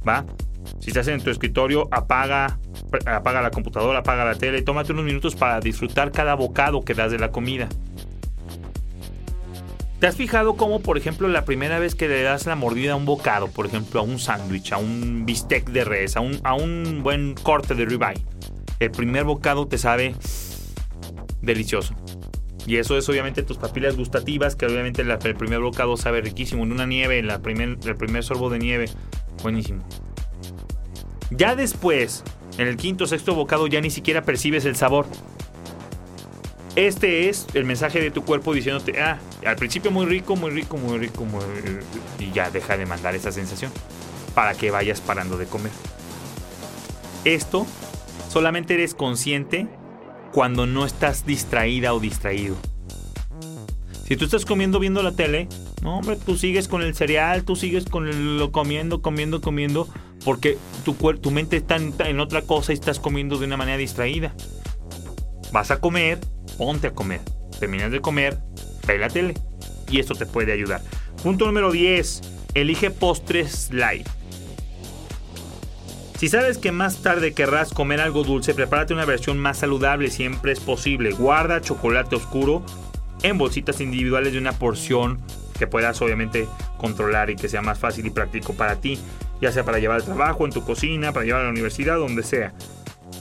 ¿va? 0.06 0.26
Si 0.80 0.88
estás 0.90 1.08
en 1.08 1.22
tu 1.22 1.30
escritorio, 1.30 1.88
apaga, 1.90 2.58
apaga 3.06 3.40
la 3.40 3.50
computadora, 3.50 4.00
apaga 4.00 4.26
la 4.26 4.34
tele, 4.34 4.60
tómate 4.60 4.92
unos 4.92 5.06
minutos 5.06 5.34
para 5.34 5.58
disfrutar 5.60 6.12
cada 6.12 6.34
bocado 6.34 6.84
que 6.84 6.92
das 6.92 7.10
de 7.10 7.18
la 7.18 7.30
comida. 7.30 7.66
¿Te 10.00 10.06
has 10.06 10.14
fijado 10.14 10.54
cómo, 10.54 10.80
por 10.80 10.96
ejemplo, 10.96 11.26
la 11.26 11.44
primera 11.44 11.80
vez 11.80 11.96
que 11.96 12.06
le 12.06 12.22
das 12.22 12.46
la 12.46 12.54
mordida 12.54 12.92
a 12.92 12.96
un 12.96 13.04
bocado, 13.04 13.48
por 13.48 13.66
ejemplo, 13.66 13.98
a 13.98 14.04
un 14.04 14.20
sándwich, 14.20 14.72
a 14.72 14.78
un 14.78 15.26
bistec 15.26 15.70
de 15.70 15.84
res, 15.84 16.16
a 16.16 16.20
un, 16.20 16.38
a 16.44 16.54
un 16.54 17.02
buen 17.02 17.34
corte 17.34 17.74
de 17.74 17.84
ribeye, 17.84 18.24
el 18.78 18.92
primer 18.92 19.24
bocado 19.24 19.66
te 19.66 19.76
sabe 19.76 20.14
delicioso? 21.42 21.94
Y 22.64 22.76
eso 22.76 22.96
es 22.96 23.08
obviamente 23.08 23.42
tus 23.42 23.56
papilas 23.56 23.96
gustativas, 23.96 24.54
que 24.54 24.66
obviamente 24.66 25.02
el 25.02 25.34
primer 25.34 25.60
bocado 25.60 25.96
sabe 25.96 26.20
riquísimo. 26.20 26.62
En 26.62 26.70
una 26.70 26.86
nieve, 26.86 27.20
la 27.22 27.40
primer, 27.40 27.78
el 27.84 27.96
primer 27.96 28.22
sorbo 28.22 28.50
de 28.50 28.58
nieve, 28.60 28.84
buenísimo. 29.42 29.82
Ya 31.30 31.56
después, 31.56 32.22
en 32.56 32.68
el 32.68 32.76
quinto 32.76 33.04
o 33.04 33.06
sexto 33.08 33.34
bocado, 33.34 33.66
ya 33.66 33.80
ni 33.80 33.90
siquiera 33.90 34.22
percibes 34.22 34.64
el 34.64 34.76
sabor. 34.76 35.06
Este 36.78 37.28
es 37.28 37.44
el 37.54 37.64
mensaje 37.64 38.00
de 38.00 38.12
tu 38.12 38.24
cuerpo 38.24 38.54
diciéndote, 38.54 39.00
ah, 39.00 39.18
al 39.44 39.56
principio 39.56 39.90
muy 39.90 40.06
rico, 40.06 40.36
muy 40.36 40.50
rico, 40.50 40.76
muy 40.76 40.96
rico, 40.96 41.24
muy... 41.24 41.42
y 42.20 42.30
ya 42.30 42.52
deja 42.52 42.76
de 42.76 42.86
mandar 42.86 43.16
esa 43.16 43.32
sensación 43.32 43.72
para 44.32 44.54
que 44.54 44.70
vayas 44.70 45.00
parando 45.00 45.36
de 45.36 45.46
comer. 45.46 45.72
Esto 47.24 47.66
solamente 48.28 48.74
eres 48.74 48.94
consciente 48.94 49.66
cuando 50.32 50.66
no 50.66 50.86
estás 50.86 51.26
distraída 51.26 51.94
o 51.94 51.98
distraído. 51.98 52.54
Si 54.06 54.16
tú 54.16 54.26
estás 54.26 54.44
comiendo 54.44 54.78
viendo 54.78 55.02
la 55.02 55.10
tele, 55.10 55.48
no 55.82 55.98
hombre, 55.98 56.14
tú 56.14 56.36
sigues 56.36 56.68
con 56.68 56.82
el 56.82 56.94
cereal, 56.94 57.42
tú 57.42 57.56
sigues 57.56 57.86
con 57.86 58.38
lo 58.38 58.52
comiendo, 58.52 59.02
comiendo, 59.02 59.40
comiendo, 59.40 59.88
porque 60.24 60.58
tu, 60.84 60.94
tu 60.94 61.32
mente 61.32 61.56
está 61.56 61.74
en 61.74 62.20
otra 62.20 62.42
cosa 62.42 62.70
y 62.70 62.74
estás 62.74 63.00
comiendo 63.00 63.36
de 63.36 63.46
una 63.46 63.56
manera 63.56 63.78
distraída. 63.78 64.32
Vas 65.50 65.72
a 65.72 65.80
comer 65.80 66.20
ponte 66.58 66.88
a 66.88 66.90
comer. 66.92 67.20
Terminas 67.58 67.90
de 67.90 68.00
comer, 68.00 68.36
ve 68.86 68.98
la 68.98 69.08
tele. 69.08 69.34
Y 69.90 70.00
esto 70.00 70.14
te 70.14 70.26
puede 70.26 70.52
ayudar. 70.52 70.82
Punto 71.22 71.46
número 71.46 71.72
10. 71.72 72.20
Elige 72.52 72.90
postres 72.90 73.70
light. 73.72 74.06
Si 76.18 76.28
sabes 76.28 76.58
que 76.58 76.72
más 76.72 77.00
tarde 77.00 77.32
querrás 77.32 77.72
comer 77.72 78.00
algo 78.00 78.24
dulce, 78.24 78.52
prepárate 78.52 78.92
una 78.92 79.04
versión 79.04 79.38
más 79.38 79.58
saludable, 79.58 80.10
siempre 80.10 80.50
es 80.50 80.58
posible. 80.58 81.12
Guarda 81.12 81.60
chocolate 81.60 82.16
oscuro 82.16 82.64
en 83.22 83.38
bolsitas 83.38 83.80
individuales 83.80 84.32
de 84.32 84.38
una 84.38 84.52
porción 84.52 85.20
que 85.58 85.68
puedas 85.68 86.02
obviamente 86.02 86.48
controlar 86.76 87.30
y 87.30 87.36
que 87.36 87.48
sea 87.48 87.62
más 87.62 87.78
fácil 87.78 88.06
y 88.06 88.10
práctico 88.10 88.54
para 88.54 88.80
ti, 88.80 88.98
ya 89.40 89.52
sea 89.52 89.64
para 89.64 89.78
llevar 89.78 89.98
al 89.98 90.04
trabajo, 90.04 90.44
en 90.44 90.52
tu 90.52 90.64
cocina, 90.64 91.12
para 91.12 91.24
llevar 91.24 91.42
a 91.42 91.44
la 91.44 91.50
universidad, 91.50 91.98
donde 91.98 92.24
sea. 92.24 92.52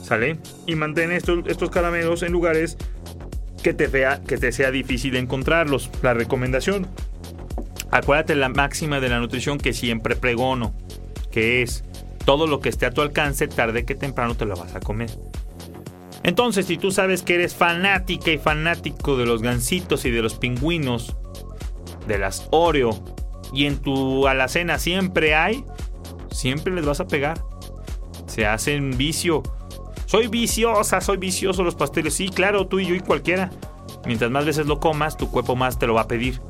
¿Sale? 0.02 0.38
Y 0.66 0.74
mantén 0.74 1.12
estos, 1.12 1.46
estos 1.46 1.70
caramelos 1.70 2.22
en 2.22 2.32
lugares 2.32 2.78
que 3.76 3.88
te, 3.88 4.08
que 4.26 4.38
te 4.38 4.52
sea 4.52 4.70
difícil 4.70 5.16
encontrarlos. 5.16 5.90
La 6.02 6.14
recomendación, 6.14 6.86
acuérdate 7.90 8.34
la 8.34 8.48
máxima 8.48 9.00
de 9.00 9.10
la 9.10 9.18
nutrición 9.18 9.58
que 9.58 9.72
siempre 9.72 10.16
pregono, 10.16 10.74
que 11.30 11.62
es 11.62 11.84
todo 12.24 12.46
lo 12.46 12.60
que 12.60 12.70
esté 12.70 12.86
a 12.86 12.92
tu 12.92 13.02
alcance, 13.02 13.46
tarde 13.46 13.84
que 13.84 13.94
temprano 13.94 14.34
te 14.34 14.46
lo 14.46 14.56
vas 14.56 14.74
a 14.74 14.80
comer. 14.80 15.10
Entonces, 16.22 16.66
si 16.66 16.78
tú 16.78 16.90
sabes 16.90 17.22
que 17.22 17.34
eres 17.34 17.54
fanática 17.54 18.30
y 18.30 18.38
fanático 18.38 19.16
de 19.16 19.26
los 19.26 19.42
gansitos 19.42 20.04
y 20.04 20.10
de 20.10 20.22
los 20.22 20.34
pingüinos, 20.34 21.16
de 22.06 22.18
las 22.18 22.48
Oreo, 22.50 23.02
y 23.52 23.66
en 23.66 23.78
tu 23.78 24.26
alacena 24.28 24.78
siempre 24.78 25.34
hay, 25.34 25.64
siempre 26.30 26.72
les 26.72 26.86
vas 26.86 27.00
a 27.00 27.06
pegar. 27.06 27.42
Se 28.26 28.46
hacen 28.46 28.96
vicio 28.96 29.42
soy 30.08 30.26
viciosa, 30.28 31.02
soy 31.02 31.18
vicioso 31.18 31.62
los 31.62 31.74
pasteles. 31.74 32.14
Sí, 32.14 32.30
claro, 32.30 32.66
tú 32.66 32.80
y 32.80 32.86
yo 32.86 32.94
y 32.94 33.00
cualquiera. 33.00 33.50
Mientras 34.06 34.30
más 34.30 34.46
veces 34.46 34.66
lo 34.66 34.80
comas, 34.80 35.18
tu 35.18 35.30
cuerpo 35.30 35.54
más 35.54 35.78
te 35.78 35.86
lo 35.86 35.92
va 35.92 36.00
a 36.00 36.08
pedir. 36.08 36.40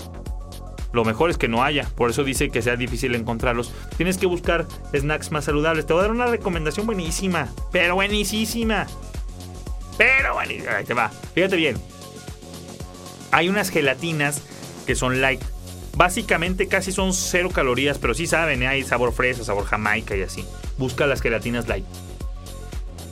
Lo 0.92 1.04
mejor 1.04 1.28
es 1.28 1.38
que 1.38 1.48
no 1.48 1.64
haya, 1.64 1.90
por 1.96 2.08
eso 2.08 2.22
dice 2.22 2.50
que 2.50 2.62
sea 2.62 2.76
difícil 2.76 3.16
encontrarlos. 3.16 3.72
Tienes 3.96 4.16
que 4.16 4.26
buscar 4.26 4.64
snacks 4.96 5.32
más 5.32 5.44
saludables. 5.46 5.86
Te 5.86 5.92
voy 5.92 6.00
a 6.00 6.02
dar 6.02 6.12
una 6.12 6.26
recomendación 6.26 6.86
buenísima, 6.86 7.48
pero 7.72 7.96
buenísima. 7.96 8.86
Pero 9.96 10.34
buenísima. 10.34 10.76
Ahí 10.76 10.84
te 10.84 10.94
va. 10.94 11.10
Fíjate 11.34 11.56
bien. 11.56 11.76
Hay 13.32 13.48
unas 13.48 13.70
gelatinas 13.70 14.40
que 14.86 14.94
son 14.94 15.20
light. 15.20 15.42
Básicamente 15.96 16.68
casi 16.68 16.92
son 16.92 17.12
cero 17.12 17.50
calorías, 17.52 17.98
pero 17.98 18.14
sí 18.14 18.28
saben, 18.28 18.62
¿eh? 18.62 18.68
hay 18.68 18.84
sabor 18.84 19.12
fresa, 19.12 19.42
sabor 19.42 19.64
jamaica 19.64 20.16
y 20.16 20.22
así. 20.22 20.44
Busca 20.78 21.08
las 21.08 21.20
gelatinas 21.20 21.66
light. 21.66 21.84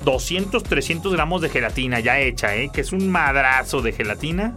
200, 0.06 0.62
300 0.62 1.12
gramos 1.12 1.42
de 1.42 1.48
gelatina 1.48 1.98
ya 1.98 2.20
hecha, 2.20 2.54
¿eh? 2.54 2.70
que 2.72 2.80
es 2.80 2.92
un 2.92 3.10
madrazo 3.10 3.82
de 3.82 3.90
gelatina, 3.90 4.54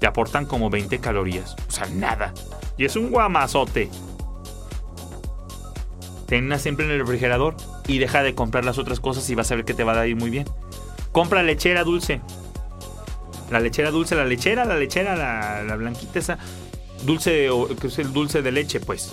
te 0.00 0.06
aportan 0.06 0.46
como 0.46 0.70
20 0.70 0.98
calorías. 0.98 1.54
O 1.68 1.70
sea, 1.70 1.86
nada. 1.88 2.32
Y 2.78 2.86
es 2.86 2.96
un 2.96 3.10
guamazote. 3.10 3.90
Tenla 6.26 6.58
siempre 6.58 6.86
en 6.86 6.92
el 6.92 7.00
refrigerador 7.00 7.54
y 7.86 7.98
deja 7.98 8.22
de 8.22 8.34
comprar 8.34 8.64
las 8.64 8.78
otras 8.78 8.98
cosas 8.98 9.28
y 9.28 9.34
vas 9.34 9.52
a 9.52 9.56
ver 9.56 9.66
que 9.66 9.74
te 9.74 9.84
va 9.84 10.00
a 10.00 10.06
ir 10.06 10.16
muy 10.16 10.30
bien. 10.30 10.46
Compra 11.12 11.42
lechera 11.42 11.84
dulce. 11.84 12.22
La 13.50 13.60
lechera 13.60 13.90
dulce, 13.90 14.14
la 14.14 14.24
lechera, 14.24 14.64
la 14.64 14.76
lechera, 14.78 15.14
la, 15.14 15.62
la 15.64 15.76
blanquita 15.76 16.18
esa. 16.18 16.38
Dulce, 17.04 17.50
que 17.78 17.88
es 17.88 17.98
el 17.98 18.14
dulce 18.14 18.40
de 18.40 18.50
leche, 18.50 18.80
pues. 18.80 19.12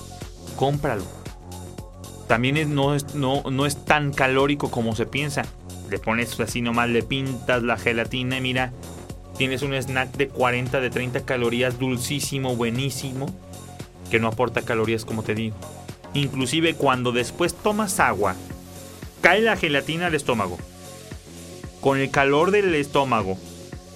Cómpralo 0.55 1.03
también 2.29 2.75
no, 2.75 2.93
es, 2.93 3.15
no, 3.15 3.41
no 3.49 3.65
es 3.65 3.83
tan 3.85 4.13
calórico 4.13 4.69
como 4.69 4.95
se 4.95 5.07
piensa. 5.07 5.45
Le 5.89 5.97
pones 5.97 6.39
así 6.39 6.61
nomás, 6.61 6.87
le 6.87 7.01
pintas 7.01 7.63
la 7.63 7.75
gelatina 7.75 8.37
y 8.37 8.41
mira, 8.41 8.71
tienes 9.35 9.63
un 9.63 9.73
snack 9.73 10.15
de 10.15 10.27
40, 10.27 10.79
de 10.79 10.91
30 10.91 11.25
calorías, 11.25 11.79
dulcísimo, 11.79 12.55
buenísimo, 12.55 13.35
que 14.11 14.19
no 14.19 14.27
aporta 14.27 14.61
calorías 14.61 15.05
como 15.05 15.23
te 15.23 15.33
digo. 15.33 15.55
Inclusive 16.13 16.75
cuando 16.75 17.11
después 17.11 17.55
tomas 17.55 17.99
agua, 17.99 18.35
cae 19.21 19.41
la 19.41 19.57
gelatina 19.57 20.05
al 20.05 20.13
estómago. 20.13 20.59
Con 21.81 21.97
el 21.97 22.11
calor 22.11 22.51
del 22.51 22.75
estómago, 22.75 23.39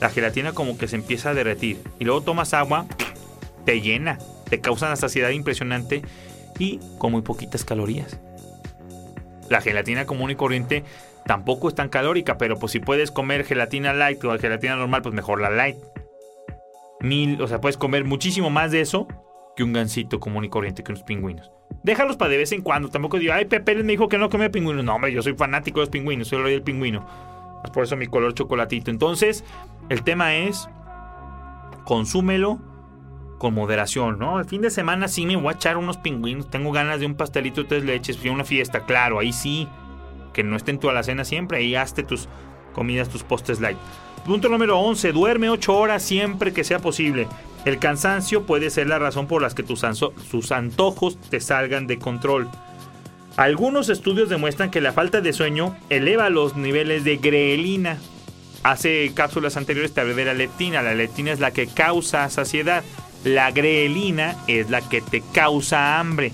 la 0.01 0.09
gelatina 0.09 0.53
como 0.53 0.79
que 0.79 0.87
se 0.87 0.95
empieza 0.95 1.29
a 1.29 1.33
derretir. 1.35 1.77
Y 1.99 2.05
luego 2.05 2.21
tomas 2.21 2.55
agua, 2.55 2.87
te 3.63 3.79
llena, 3.79 4.17
te 4.49 4.59
causa 4.59 4.87
una 4.87 4.95
saciedad 4.95 5.29
impresionante 5.29 6.01
y 6.59 6.79
con 6.97 7.11
muy 7.11 7.21
poquitas 7.21 7.63
calorías. 7.63 8.19
La 9.49 9.61
gelatina 9.61 10.05
común 10.05 10.31
y 10.31 10.35
corriente 10.35 10.83
tampoco 11.25 11.69
es 11.69 11.75
tan 11.75 11.89
calórica, 11.89 12.37
pero 12.37 12.57
pues 12.57 12.71
si 12.71 12.79
puedes 12.79 13.11
comer 13.11 13.45
gelatina 13.45 13.93
light 13.93 14.23
o 14.23 14.37
gelatina 14.37 14.75
normal, 14.75 15.01
pues 15.01 15.13
mejor 15.13 15.41
la 15.41 15.49
light. 15.49 15.77
Mil, 17.01 17.41
o 17.41 17.47
sea, 17.47 17.59
puedes 17.59 17.77
comer 17.77 18.05
muchísimo 18.05 18.49
más 18.49 18.71
de 18.71 18.81
eso 18.81 19.07
que 19.55 19.63
un 19.63 19.73
gansito 19.73 20.19
común 20.19 20.45
y 20.45 20.49
corriente, 20.49 20.83
que 20.83 20.91
unos 20.91 21.03
pingüinos. 21.03 21.51
Déjalos 21.83 22.15
para 22.15 22.31
de 22.31 22.37
vez 22.37 22.51
en 22.51 22.61
cuando. 22.61 22.89
Tampoco 22.89 23.19
digo, 23.19 23.33
ay, 23.33 23.45
Pepe 23.45 23.75
me 23.75 23.91
dijo 23.91 24.07
que 24.07 24.17
no 24.17 24.29
comía 24.29 24.49
pingüinos. 24.49 24.85
No, 24.85 24.95
hombre, 24.95 25.11
yo 25.11 25.21
soy 25.21 25.33
fanático 25.33 25.79
de 25.79 25.83
los 25.83 25.89
pingüinos, 25.89 26.27
soy 26.27 26.39
el 26.39 26.43
rey 26.45 26.53
del 26.53 26.63
pingüino. 26.63 27.05
Por 27.73 27.83
eso 27.83 27.95
mi 27.95 28.07
color 28.07 28.33
chocolatito. 28.33 28.89
Entonces, 28.89 29.43
el 29.89 30.03
tema 30.03 30.35
es, 30.35 30.67
consúmelo 31.85 32.59
con 33.37 33.53
moderación, 33.53 34.19
¿no? 34.19 34.39
El 34.39 34.45
fin 34.45 34.61
de 34.61 34.69
semana 34.69 35.07
sí 35.07 35.25
me 35.25 35.35
voy 35.35 35.53
a 35.53 35.55
echar 35.55 35.77
unos 35.77 35.97
pingüinos. 35.97 36.49
Tengo 36.49 36.71
ganas 36.71 36.99
de 36.99 37.05
un 37.05 37.15
pastelito 37.15 37.63
de 37.63 37.67
tres 37.67 37.83
leches. 37.83 38.19
A 38.25 38.31
una 38.31 38.45
fiesta, 38.45 38.85
claro, 38.85 39.19
ahí 39.19 39.33
sí. 39.33 39.67
Que 40.33 40.43
no 40.43 40.55
esté 40.55 40.71
en 40.71 40.79
tu 40.79 40.89
alacena 40.89 41.25
siempre. 41.25 41.57
Ahí 41.57 41.75
hazte 41.75 42.03
tus 42.03 42.27
comidas, 42.73 43.09
tus 43.09 43.23
postes 43.23 43.59
light. 43.59 43.77
Punto 44.25 44.47
número 44.47 44.79
11. 44.79 45.11
Duerme 45.11 45.49
8 45.49 45.75
horas 45.75 46.01
siempre 46.01 46.53
que 46.53 46.63
sea 46.63 46.79
posible. 46.79 47.27
El 47.65 47.79
cansancio 47.79 48.45
puede 48.45 48.69
ser 48.69 48.87
la 48.87 48.99
razón 48.99 49.27
por 49.27 49.41
las 49.41 49.53
que 49.53 49.63
tus, 49.63 49.83
antojos 50.51 51.17
te 51.29 51.39
salgan 51.39 51.87
de 51.87 51.97
control. 51.97 52.49
Algunos 53.37 53.89
estudios 53.89 54.29
demuestran 54.29 54.69
que 54.69 54.81
la 54.81 54.93
falta 54.93 55.21
de 55.21 55.33
sueño 55.33 55.75
eleva 55.89 56.29
los 56.29 56.55
niveles 56.55 57.03
de 57.03 57.17
grelina. 57.17 57.97
Hace 58.63 59.11
cápsulas 59.13 59.57
anteriores 59.57 59.93
te 59.93 60.01
hablé 60.01 60.25
la 60.25 60.33
leptina. 60.33 60.81
La 60.81 60.93
leptina 60.93 61.31
es 61.31 61.39
la 61.39 61.51
que 61.51 61.67
causa 61.67 62.29
saciedad. 62.29 62.83
La 63.23 63.51
grelina 63.51 64.35
es 64.47 64.69
la 64.69 64.81
que 64.81 65.01
te 65.01 65.21
causa 65.21 65.99
hambre. 65.99 66.33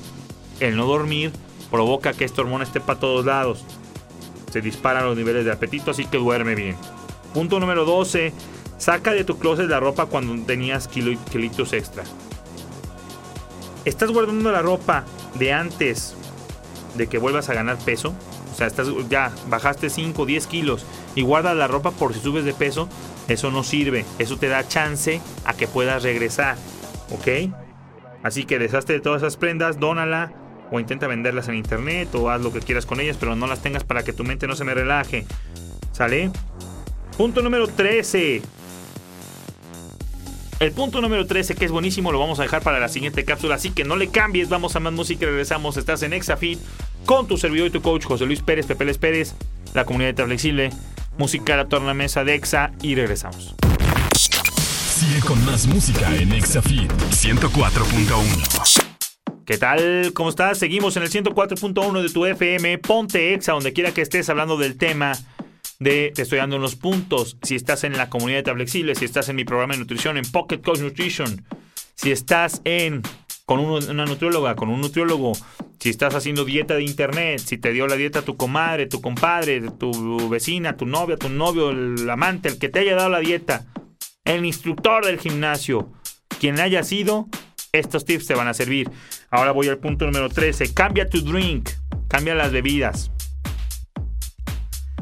El 0.59 0.75
no 0.75 0.85
dormir 0.85 1.31
provoca 1.69 2.13
que 2.13 2.25
esta 2.25 2.41
hormona 2.41 2.63
esté 2.63 2.81
para 2.81 2.99
todos 2.99 3.25
lados. 3.25 3.63
Se 4.51 4.61
disparan 4.61 5.05
los 5.05 5.15
niveles 5.15 5.45
de 5.45 5.51
apetito, 5.51 5.91
así 5.91 6.05
que 6.05 6.17
duerme 6.17 6.55
bien. 6.55 6.75
Punto 7.33 7.59
número 7.59 7.85
12. 7.85 8.33
Saca 8.79 9.11
de 9.11 9.23
tu 9.23 9.37
closet 9.37 9.69
la 9.69 9.79
ropa 9.79 10.07
cuando 10.07 10.43
tenías 10.45 10.87
kilitos 10.87 11.73
extra. 11.73 12.03
¿Estás 13.85 14.09
guardando 14.09 14.51
la 14.51 14.61
ropa 14.61 15.05
de 15.35 15.53
antes 15.53 16.15
de 16.95 17.07
que 17.07 17.17
vuelvas 17.19 17.49
a 17.49 17.53
ganar 17.53 17.77
peso? 17.77 18.15
O 18.51 18.55
sea, 18.57 18.67
estás, 18.67 18.87
ya 19.09 19.31
bajaste 19.47 19.89
5, 19.89 20.25
10 20.25 20.47
kilos 20.47 20.85
y 21.13 21.21
guardas 21.21 21.55
la 21.55 21.67
ropa 21.67 21.91
por 21.91 22.13
si 22.13 22.19
subes 22.19 22.45
de 22.45 22.53
peso. 22.53 22.89
Eso 23.27 23.51
no 23.51 23.63
sirve. 23.63 24.05
Eso 24.17 24.37
te 24.37 24.47
da 24.47 24.67
chance 24.67 25.21
a 25.45 25.53
que 25.53 25.67
puedas 25.67 26.01
regresar. 26.01 26.57
¿Ok? 27.11 27.51
Así 28.23 28.45
que 28.45 28.59
deshazte 28.59 28.93
de 28.93 28.99
todas 28.99 29.21
esas 29.21 29.37
prendas, 29.37 29.79
dónala 29.79 30.31
o 30.71 30.79
intenta 30.79 31.07
venderlas 31.07 31.47
en 31.47 31.55
internet 31.55 32.13
o 32.15 32.29
haz 32.29 32.41
lo 32.41 32.51
que 32.53 32.59
quieras 32.59 32.85
con 32.85 32.99
ellas, 32.99 33.17
pero 33.19 33.35
no 33.35 33.47
las 33.47 33.61
tengas 33.61 33.83
para 33.83 34.03
que 34.03 34.13
tu 34.13 34.23
mente 34.23 34.47
no 34.47 34.55
se 34.55 34.63
me 34.63 34.73
relaje. 34.73 35.25
¿Sale? 35.91 36.31
Punto 37.17 37.41
número 37.41 37.67
13. 37.67 38.41
El 40.59 40.73
punto 40.73 40.99
número 40.99 41.25
13, 41.25 41.55
que 41.55 41.63
es 41.63 41.71
buenísimo, 41.71 42.11
lo 42.11 42.19
vamos 42.19 42.39
a 42.39 42.43
dejar 42.43 42.61
para 42.61 42.79
la 42.79 42.89
siguiente 42.89 43.23
cápsula, 43.23 43.55
así 43.55 43.71
que 43.71 43.85
no 43.85 43.95
le 43.95 44.09
cambies, 44.09 44.49
vamos 44.49 44.75
a 44.75 44.81
más 44.81 44.91
música 44.91 45.23
y 45.23 45.29
regresamos. 45.29 45.77
Estás 45.77 46.03
en 46.03 46.11
Exafit 46.11 46.59
con 47.05 47.27
tu 47.27 47.37
servidor 47.37 47.67
y 47.67 47.71
tu 47.71 47.81
coach 47.81 48.03
José 48.03 48.25
Luis 48.25 48.41
Pérez, 48.41 48.65
Pepe 48.65 48.83
Les 48.83 48.97
Pérez, 48.97 49.35
la 49.73 49.85
comunidad 49.85 50.13
de 50.13 50.25
Flexible, 50.25 50.69
música 51.17 51.55
la 51.55 51.69
torna 51.69 51.93
mesa 51.93 52.25
de 52.25 52.35
Exa 52.35 52.71
y 52.81 52.95
regresamos. 52.95 53.55
Con 55.25 55.43
más 55.43 55.65
música 55.65 56.15
en 56.15 56.31
Exafit 56.33 56.91
104.1. 56.91 58.85
¿Qué 59.43 59.57
tal? 59.57 60.11
¿Cómo 60.13 60.29
estás? 60.29 60.59
Seguimos 60.59 60.95
en 60.97 61.03
el 61.03 61.09
104.1 61.09 62.01
de 62.03 62.09
tu 62.09 62.27
FM. 62.27 62.77
Ponte 62.77 63.33
Exa, 63.33 63.53
donde 63.53 63.73
quiera 63.73 63.91
que 63.91 64.03
estés 64.03 64.29
hablando 64.29 64.55
del 64.55 64.77
tema 64.77 65.13
de 65.79 66.11
te 66.13 66.21
estoy 66.21 66.37
dando 66.37 66.57
unos 66.57 66.75
puntos. 66.75 67.37
Si 67.41 67.55
estás 67.55 67.83
en 67.85 67.97
la 67.97 68.07
comunidad 68.09 68.43
de 68.43 68.53
Flexible, 68.53 68.93
si 68.93 69.05
estás 69.05 69.29
en 69.29 69.37
mi 69.37 69.45
programa 69.45 69.73
de 69.73 69.79
nutrición, 69.79 70.15
en 70.17 70.25
Pocket 70.25 70.59
Coach 70.59 70.81
Nutrition, 70.81 71.43
si 71.95 72.11
estás 72.11 72.61
en 72.63 73.01
con 73.45 73.59
una 73.59 74.05
nutrióloga, 74.05 74.55
con 74.55 74.69
un 74.69 74.79
nutriólogo, 74.79 75.31
si 75.79 75.89
estás 75.89 76.13
haciendo 76.13 76.45
dieta 76.45 76.75
de 76.75 76.83
internet, 76.83 77.39
si 77.43 77.57
te 77.57 77.73
dio 77.73 77.87
la 77.87 77.95
dieta 77.95 78.21
tu 78.21 78.37
comadre, 78.37 78.85
tu 78.85 79.01
compadre, 79.01 79.71
tu 79.71 80.29
vecina, 80.29 80.77
tu 80.77 80.85
novia, 80.85 81.17
tu 81.17 81.29
novio, 81.29 81.71
el 81.71 82.07
amante, 82.07 82.49
el 82.49 82.59
que 82.59 82.69
te 82.69 82.79
haya 82.79 82.93
dado 82.93 83.09
la 83.09 83.19
dieta, 83.19 83.65
el 84.35 84.45
instructor 84.45 85.05
del 85.05 85.19
gimnasio, 85.19 85.89
quien 86.39 86.59
haya 86.59 86.83
sido, 86.83 87.27
estos 87.71 88.05
tips 88.05 88.27
te 88.27 88.35
van 88.35 88.47
a 88.47 88.53
servir. 88.53 88.89
Ahora 89.31 89.51
voy 89.51 89.67
al 89.67 89.79
punto 89.79 90.05
número 90.05 90.29
13. 90.29 90.73
Cambia 90.73 91.09
tu 91.09 91.21
drink. 91.21 91.69
Cambia 92.07 92.35
las 92.35 92.51
bebidas. 92.51 93.11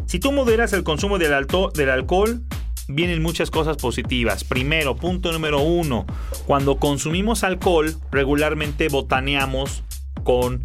Si 0.05 0.19
tú 0.19 0.31
moderas 0.31 0.71
el 0.71 0.83
consumo 0.83 1.17
del, 1.17 1.33
del 1.73 1.89
alcohol, 1.89 2.41
vienen 2.87 3.21
muchas 3.21 3.51
cosas 3.51 3.75
positivas. 3.77 4.45
Primero, 4.45 4.95
punto 4.95 5.31
número 5.33 5.59
uno. 5.59 6.05
Cuando 6.45 6.77
consumimos 6.77 7.43
alcohol, 7.43 7.95
regularmente 8.11 8.87
botaneamos 8.87 9.83
con 10.23 10.63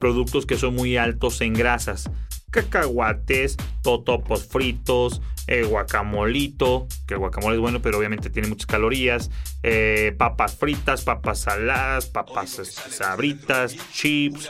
productos 0.00 0.46
que 0.46 0.56
son 0.56 0.74
muy 0.74 0.96
altos 0.96 1.40
en 1.40 1.54
grasas 1.54 2.10
cacahuates, 2.50 3.56
totopos 3.82 4.46
fritos, 4.46 5.22
eh, 5.50 5.64
guacamolito, 5.64 6.86
que 7.08 7.14
el 7.14 7.20
guacamole 7.20 7.56
es 7.56 7.60
bueno, 7.60 7.82
pero 7.82 7.98
obviamente 7.98 8.30
tiene 8.30 8.46
muchas 8.46 8.66
calorías, 8.66 9.30
eh, 9.64 10.14
papas 10.16 10.54
fritas, 10.54 11.02
papas 11.02 11.40
saladas, 11.40 12.06
papas 12.06 12.50
sabritas, 12.88 13.76
chips, 13.92 14.48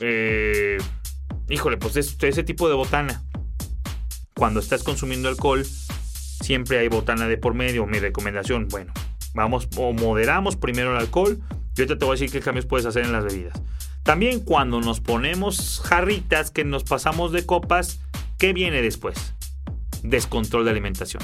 eh, 0.00 0.78
híjole, 1.50 1.76
pues 1.76 1.94
ese 1.96 2.42
tipo 2.42 2.70
de 2.70 2.74
botana. 2.74 3.22
Cuando 4.34 4.60
estás 4.60 4.82
consumiendo 4.82 5.28
alcohol, 5.28 5.62
siempre 5.64 6.78
hay 6.78 6.88
botana 6.88 7.28
de 7.28 7.36
por 7.36 7.52
medio. 7.52 7.86
Mi 7.86 7.98
recomendación, 7.98 8.68
bueno, 8.68 8.94
vamos 9.34 9.68
o 9.76 9.92
moderamos 9.92 10.56
primero 10.56 10.92
el 10.92 10.98
alcohol. 10.98 11.38
Yo 11.74 11.86
te 11.86 11.94
voy 11.96 12.16
a 12.16 12.18
decir 12.18 12.30
qué 12.30 12.40
cambios 12.40 12.64
puedes 12.64 12.86
hacer 12.86 13.04
en 13.04 13.12
las 13.12 13.24
bebidas. 13.24 13.60
También 14.04 14.40
cuando 14.40 14.80
nos 14.80 15.00
ponemos 15.00 15.82
jarritas, 15.84 16.50
que 16.50 16.64
nos 16.64 16.84
pasamos 16.84 17.30
de 17.30 17.44
copas, 17.44 18.00
¿qué 18.38 18.54
viene 18.54 18.80
después? 18.80 19.33
Descontrol 20.04 20.64
de 20.64 20.70
alimentación. 20.70 21.22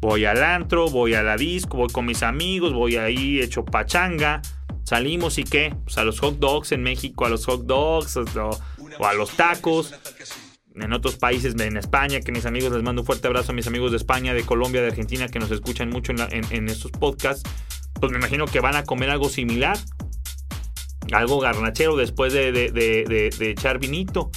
Voy 0.00 0.24
al 0.24 0.42
antro, 0.42 0.88
voy 0.88 1.14
a 1.14 1.22
la 1.22 1.36
disco, 1.36 1.76
voy 1.76 1.88
con 1.88 2.06
mis 2.06 2.24
amigos, 2.24 2.72
voy 2.72 2.96
ahí 2.96 3.40
hecho 3.40 3.64
pachanga. 3.64 4.42
Salimos 4.82 5.38
y 5.38 5.44
qué? 5.44 5.76
Pues 5.84 5.96
a 5.98 6.04
los 6.04 6.18
hot 6.18 6.38
dogs 6.38 6.72
en 6.72 6.82
México, 6.82 7.24
a 7.24 7.28
los 7.28 7.46
hot 7.46 7.66
dogs 7.66 8.16
o, 8.16 9.04
a 9.04 9.12
los 9.12 9.30
tacos. 9.36 9.94
En 10.74 10.92
otros 10.92 11.16
países, 11.16 11.54
en 11.60 11.76
España, 11.76 12.20
que 12.20 12.32
mis 12.32 12.46
amigos 12.46 12.72
les 12.72 12.82
mando 12.82 13.02
un 13.02 13.06
fuerte 13.06 13.28
abrazo 13.28 13.52
a 13.52 13.54
mis 13.54 13.66
amigos 13.68 13.92
de 13.92 13.98
España, 13.98 14.34
de 14.34 14.42
Colombia, 14.42 14.80
de 14.80 14.88
Argentina, 14.88 15.28
que 15.28 15.38
nos 15.38 15.50
escuchan 15.50 15.90
mucho 15.90 16.12
en 16.12 16.68
estos 16.68 16.90
podcasts. 16.90 17.48
Pues 18.00 18.10
me 18.10 18.18
imagino 18.18 18.46
que 18.46 18.58
van 18.58 18.74
a 18.74 18.82
comer 18.82 19.10
algo 19.10 19.28
similar 19.28 19.78
algo 21.12 21.40
garnachero 21.40 21.96
después 21.96 22.32
de, 22.32 23.32
echar 23.40 23.78
vinito. 23.78 24.30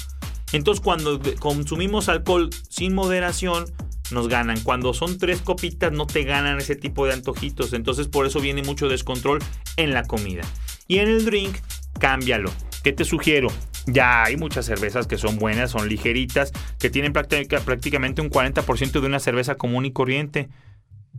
Entonces 0.56 0.82
cuando 0.82 1.20
consumimos 1.40 2.08
alcohol 2.08 2.50
sin 2.70 2.94
moderación, 2.94 3.66
nos 4.12 4.30
ganan. 4.30 4.60
Cuando 4.62 4.94
son 4.94 5.18
tres 5.18 5.42
copitas 5.42 5.92
no 5.92 6.08
te 6.08 6.24
ganan 6.24 6.60
ese 6.60 6.76
tipo 6.76 7.06
de 7.06 7.14
antojitos. 7.14 7.74
Entonces 7.74 8.08
por 8.08 8.26
eso 8.26 8.40
viene 8.40 8.64
mucho 8.64 8.88
descontrol 8.88 9.40
en 9.76 9.94
la 9.94 10.04
comida. 10.04 10.44
Y 10.88 11.00
en 11.00 11.10
el 11.10 11.26
drink, 11.26 11.58
cámbialo. 12.00 12.52
¿Qué 12.84 12.94
te 12.94 13.04
sugiero? 13.04 13.50
Ya 13.88 14.24
hay 14.24 14.38
muchas 14.38 14.66
cervezas 14.66 15.08
que 15.08 15.18
son 15.18 15.38
buenas, 15.38 15.72
son 15.72 15.90
ligeritas, 15.90 16.54
que 16.80 16.90
tienen 16.90 17.12
prácticamente 17.12 18.22
un 18.22 18.30
40% 18.30 19.02
de 19.02 19.08
una 19.08 19.20
cerveza 19.20 19.56
común 19.56 19.86
y 19.86 19.92
corriente. 19.92 20.50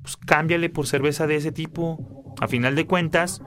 Pues 0.01 0.17
cámbiale 0.17 0.71
por 0.71 0.87
cerveza 0.87 1.27
de 1.27 1.37
ese 1.37 1.53
tipo. 1.53 2.35
A 2.41 2.49
final 2.49 2.75
de 2.75 2.87
cuentas, 2.87 3.43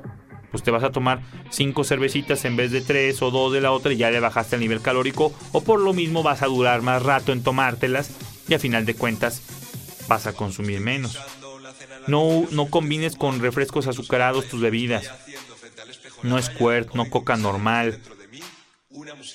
pues 0.51 0.63
te 0.63 0.71
vas 0.71 0.83
a 0.83 0.91
tomar 0.91 1.21
cinco 1.49 1.83
cervecitas 1.83 2.45
en 2.45 2.55
vez 2.55 2.71
de 2.71 2.81
tres 2.81 3.21
o 3.21 3.31
dos 3.31 3.53
de 3.53 3.61
la 3.61 3.71
otra 3.71 3.93
y 3.93 3.97
ya 3.97 4.11
le 4.11 4.19
bajaste 4.19 4.55
el 4.55 4.61
nivel 4.61 4.81
calórico 4.81 5.33
o 5.51 5.63
por 5.63 5.79
lo 5.79 5.93
mismo 5.93 6.23
vas 6.23 6.41
a 6.41 6.47
durar 6.47 6.81
más 6.81 7.03
rato 7.03 7.31
en 7.31 7.43
tomártelas 7.43 8.11
y 8.47 8.53
a 8.53 8.59
final 8.59 8.85
de 8.85 8.95
cuentas 8.95 9.41
vas 10.07 10.27
a 10.27 10.33
consumir 10.33 10.79
menos. 10.79 11.17
No, 12.07 12.47
no 12.51 12.67
combines 12.67 13.15
con 13.15 13.39
refrescos 13.39 13.87
azucarados 13.87 14.47
tus 14.47 14.61
bebidas. 14.61 15.11
No 16.23 16.41
squirt, 16.41 16.93
no 16.95 17.09
coca 17.09 17.37
normal, 17.37 18.01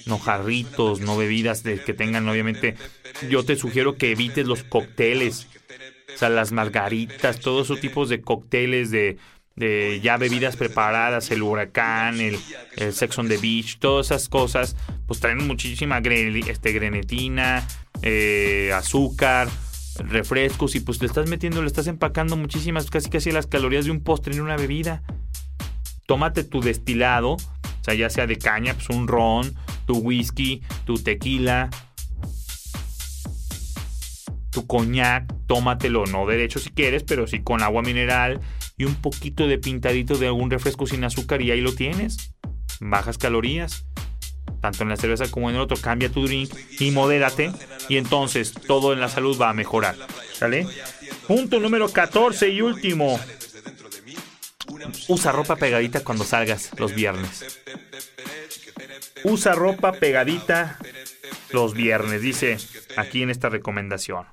no 0.07 0.19
jarritos, 0.19 1.01
no 1.01 1.17
bebidas 1.17 1.63
de, 1.63 1.83
que 1.83 1.95
tengan 1.95 2.29
obviamente. 2.29 2.77
Yo 3.31 3.45
te 3.45 3.57
sugiero 3.57 3.97
que 3.97 4.11
evites 4.11 4.47
los 4.47 4.65
cócteles, 4.65 5.47
o 6.15 6.19
sea, 6.19 6.29
las 6.29 6.53
margaritas, 6.53 7.41
todos 7.41 7.67
esos 7.67 7.81
tipos 7.81 8.09
de 8.09 8.21
cócteles 8.21 8.91
de 8.91 9.19
de 9.57 10.01
ya 10.03 10.17
bebidas 10.17 10.57
preparadas, 10.57 11.31
el 11.31 11.43
huracán, 11.43 12.21
el, 12.21 12.39
Sex 12.93 13.19
on 13.19 13.29
the 13.29 13.37
Beach, 13.37 13.79
todas 13.79 14.07
esas 14.07 14.29
cosas, 14.29 14.77
pues 15.07 15.21
traen 15.21 15.47
muchísima 15.47 15.99
este, 15.99 16.73
grenetina, 16.73 17.67
eh, 18.03 18.73
azúcar, 18.75 19.49
refrescos 19.99 20.75
y 20.75 20.81
pues 20.81 21.01
le 21.01 21.07
estás 21.07 21.29
metiendo, 21.29 21.61
le 21.61 21.69
estás 21.69 21.87
empacando 21.87 22.37
muchísimas, 22.37 22.91
casi 22.91 23.11
casi 23.11 23.31
las 23.31 23.47
calorías 23.47 23.85
de 23.85 23.93
un 23.93 24.03
postre 24.03 24.35
en 24.35 24.41
una 24.41 24.57
bebida. 24.57 25.03
Tómate 26.07 26.45
tu 26.45 26.61
destilado, 26.61 27.33
o 27.33 27.85
sea, 27.85 27.95
ya 27.95 28.11
sea 28.11 28.27
de 28.27 28.37
caña, 28.37 28.75
pues 28.75 28.89
un 28.91 29.07
ron, 29.09 29.55
tu 29.87 29.99
whisky, 29.99 30.63
tu 30.85 30.97
tequila, 30.97 31.71
tu 34.51 34.67
coñac, 34.67 35.33
tómatelo, 35.47 36.07
no 36.07 36.27
derecho 36.27 36.59
si 36.59 36.71
quieres, 36.71 37.05
pero 37.05 37.27
sí 37.27 37.43
con 37.43 37.63
agua 37.63 37.83
mineral 37.83 38.41
y 38.77 38.85
un 38.85 38.97
poquito 38.97 39.47
de 39.47 39.59
pintadito 39.59 40.17
de 40.17 40.27
algún 40.27 40.51
refresco 40.51 40.87
sin 40.87 41.05
azúcar 41.05 41.43
y 41.43 41.51
ahí 41.51 41.61
lo 41.61 41.75
tienes. 41.75 42.35
Bajas 42.81 43.19
calorías, 43.19 43.87
tanto 44.61 44.83
en 44.83 44.89
la 44.89 44.97
cerveza 44.97 45.31
como 45.31 45.49
en 45.49 45.57
el 45.57 45.63
otro. 45.63 45.77
Cambia 45.77 46.09
tu 46.09 46.27
drink 46.27 46.53
y 46.81 46.91
modérate 46.91 47.53
y 47.89 47.97
entonces 47.97 48.53
todo 48.53 48.93
en 48.93 49.01
la 49.01 49.09
salud 49.09 49.39
va 49.41 49.51
a 49.51 49.55
mejorar. 49.55 49.97
¿Sale? 50.33 50.67
Punto 51.27 51.61
número 51.61 51.89
14 51.89 52.49
y 52.49 52.61
último. 52.61 53.21
Usa 55.09 55.33
ropa 55.33 55.57
pegadita 55.57 56.01
cuando 56.01 56.25
salgas 56.25 56.71
los 56.79 56.95
viernes. 56.95 57.61
Usa 59.23 59.55
ropa 59.55 59.93
pegadita 59.93 60.79
los 61.51 61.75
viernes, 61.75 62.21
dice 62.21 62.59
aquí 62.97 63.23
en 63.23 63.31
esta 63.31 63.49
recomendación. 63.49 64.27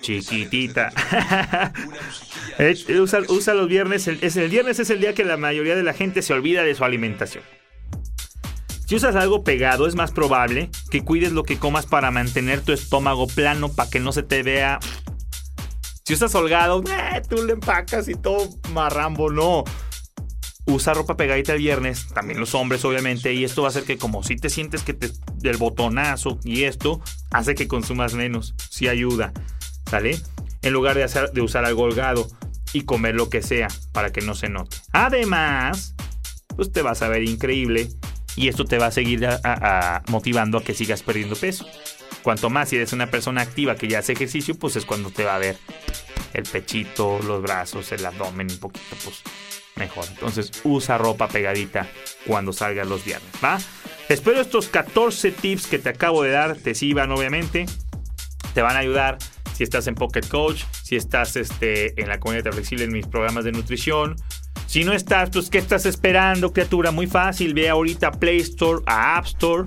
Chiquitita. 0.00 0.92
Eh, 2.58 2.74
usa, 3.00 3.54
los 3.54 3.68
viernes. 3.68 4.06
El, 4.06 4.18
es 4.20 4.36
el 4.36 4.50
viernes 4.50 4.78
es 4.78 4.90
el 4.90 5.00
día 5.00 5.14
que 5.14 5.24
la 5.24 5.38
mayoría 5.38 5.74
de 5.74 5.82
la 5.82 5.94
gente 5.94 6.20
se 6.20 6.34
olvida 6.34 6.62
de 6.62 6.74
su 6.74 6.84
alimentación. 6.84 7.42
Si 8.86 8.94
usas 8.94 9.16
algo 9.16 9.42
pegado, 9.42 9.86
es 9.86 9.94
más 9.94 10.12
probable 10.12 10.70
que 10.90 11.02
cuides 11.02 11.32
lo 11.32 11.44
que 11.44 11.58
comas 11.58 11.86
para 11.86 12.10
mantener 12.10 12.60
tu 12.60 12.72
estómago 12.72 13.26
plano 13.26 13.72
para 13.72 13.88
que 13.88 14.00
no 14.00 14.12
se 14.12 14.22
te 14.22 14.42
vea. 14.42 14.80
Si 16.04 16.12
usas 16.12 16.34
holgado, 16.34 16.84
eh, 16.84 17.22
tú 17.26 17.42
le 17.42 17.54
empacas 17.54 18.06
y 18.08 18.14
todo 18.14 18.50
marrambo. 18.72 19.30
No. 19.30 19.64
Usa 20.66 20.92
ropa 20.92 21.16
pegadita 21.16 21.54
el 21.54 21.58
viernes, 21.58 22.08
también 22.08 22.38
los 22.38 22.54
hombres 22.54 22.84
obviamente, 22.84 23.32
y 23.32 23.44
esto 23.44 23.62
va 23.62 23.68
a 23.68 23.70
hacer 23.70 23.84
que 23.84 23.96
como 23.96 24.22
si 24.22 24.36
te 24.36 24.50
sientes 24.50 24.82
que 24.82 24.92
te, 24.92 25.10
del 25.36 25.56
botonazo 25.56 26.38
y 26.44 26.64
esto 26.64 27.00
hace 27.30 27.54
que 27.54 27.66
consumas 27.66 28.14
menos, 28.14 28.54
si 28.70 28.88
ayuda. 28.88 29.32
En 30.62 30.72
lugar 30.72 30.96
de 30.96 31.40
usar 31.40 31.64
algo 31.64 31.82
holgado 31.82 32.28
y 32.72 32.82
comer 32.82 33.14
lo 33.14 33.28
que 33.28 33.42
sea 33.42 33.68
para 33.92 34.12
que 34.12 34.20
no 34.20 34.34
se 34.34 34.48
note. 34.48 34.76
Además, 34.92 35.94
pues 36.56 36.72
te 36.72 36.82
vas 36.82 37.02
a 37.02 37.08
ver 37.08 37.22
increíble 37.24 37.88
y 38.36 38.48
esto 38.48 38.64
te 38.64 38.78
va 38.78 38.86
a 38.86 38.90
seguir 38.92 39.28
motivando 40.08 40.58
a 40.58 40.64
que 40.64 40.74
sigas 40.74 41.02
perdiendo 41.02 41.36
peso. 41.36 41.66
Cuanto 42.22 42.50
más 42.50 42.68
si 42.68 42.76
eres 42.76 42.92
una 42.92 43.10
persona 43.10 43.42
activa 43.42 43.74
que 43.74 43.88
ya 43.88 43.98
hace 43.98 44.12
ejercicio, 44.12 44.54
pues 44.54 44.76
es 44.76 44.86
cuando 44.86 45.10
te 45.10 45.24
va 45.24 45.34
a 45.34 45.38
ver 45.38 45.58
el 46.32 46.44
pechito, 46.44 47.18
los 47.26 47.42
brazos, 47.42 47.92
el 47.92 48.06
abdomen 48.06 48.50
un 48.50 48.58
poquito, 48.58 48.96
pues 49.04 49.22
mejor. 49.76 50.04
Entonces 50.08 50.52
usa 50.64 50.96
ropa 50.96 51.28
pegadita 51.28 51.88
cuando 52.26 52.52
salgas 52.52 52.86
los 52.86 53.04
viernes, 53.04 53.30
¿va? 53.44 53.58
Espero 54.08 54.40
estos 54.40 54.68
14 54.68 55.32
tips 55.32 55.66
que 55.66 55.78
te 55.78 55.88
acabo 55.88 56.22
de 56.22 56.30
dar 56.30 56.56
te 56.56 56.74
sirvan 56.74 57.10
obviamente. 57.10 57.66
Te 58.54 58.62
van 58.62 58.76
a 58.76 58.80
ayudar 58.80 59.18
si 59.54 59.64
estás 59.64 59.86
en 59.86 59.94
Pocket 59.94 60.26
Coach, 60.28 60.64
si 60.82 60.96
estás 60.96 61.36
este, 61.36 62.00
en 62.00 62.08
la 62.08 62.18
comunidad 62.18 62.52
flexible 62.52 62.84
en 62.84 62.92
mis 62.92 63.06
programas 63.06 63.44
de 63.44 63.52
nutrición. 63.52 64.16
Si 64.66 64.84
no 64.84 64.92
estás, 64.92 65.30
pues 65.30 65.50
¿qué 65.50 65.58
estás 65.58 65.86
esperando, 65.86 66.52
criatura? 66.52 66.90
Muy 66.90 67.06
fácil, 67.06 67.54
ve 67.54 67.68
ahorita 67.68 68.08
a 68.08 68.12
Play 68.12 68.38
Store, 68.38 68.82
a 68.86 69.16
App 69.16 69.26
Store 69.26 69.64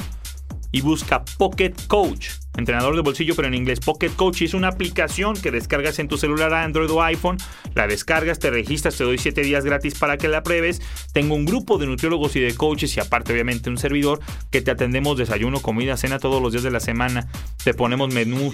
y 0.71 0.81
busca 0.81 1.23
Pocket 1.37 1.73
Coach. 1.87 2.29
Entrenador 2.57 2.95
de 2.95 3.01
bolsillo, 3.01 3.35
pero 3.35 3.47
en 3.47 3.53
inglés. 3.53 3.79
Pocket 3.79 4.11
Coach 4.11 4.41
es 4.43 4.53
una 4.53 4.69
aplicación 4.69 5.35
que 5.35 5.51
descargas 5.51 5.99
en 5.99 6.07
tu 6.07 6.17
celular 6.17 6.53
Android 6.53 6.89
o 6.89 7.01
iPhone. 7.03 7.37
La 7.73 7.87
descargas, 7.87 8.39
te 8.39 8.49
registras, 8.49 8.95
te 8.95 9.03
doy 9.03 9.17
7 9.17 9.41
días 9.41 9.65
gratis 9.65 9.95
para 9.95 10.17
que 10.17 10.27
la 10.27 10.43
pruebes. 10.43 10.81
Tengo 11.13 11.35
un 11.35 11.45
grupo 11.45 11.77
de 11.77 11.85
nutriólogos 11.85 12.35
y 12.35 12.39
de 12.39 12.55
coaches 12.55 12.95
y 12.95 12.99
aparte 12.99 13.33
obviamente 13.33 13.69
un 13.69 13.77
servidor 13.77 14.19
que 14.51 14.61
te 14.61 14.71
atendemos 14.71 15.17
desayuno, 15.17 15.61
comida, 15.61 15.97
cena 15.97 16.19
todos 16.19 16.41
los 16.41 16.51
días 16.51 16.63
de 16.63 16.71
la 16.71 16.79
semana. 16.79 17.27
Te 17.63 17.73
ponemos 17.73 18.13
menú, 18.13 18.53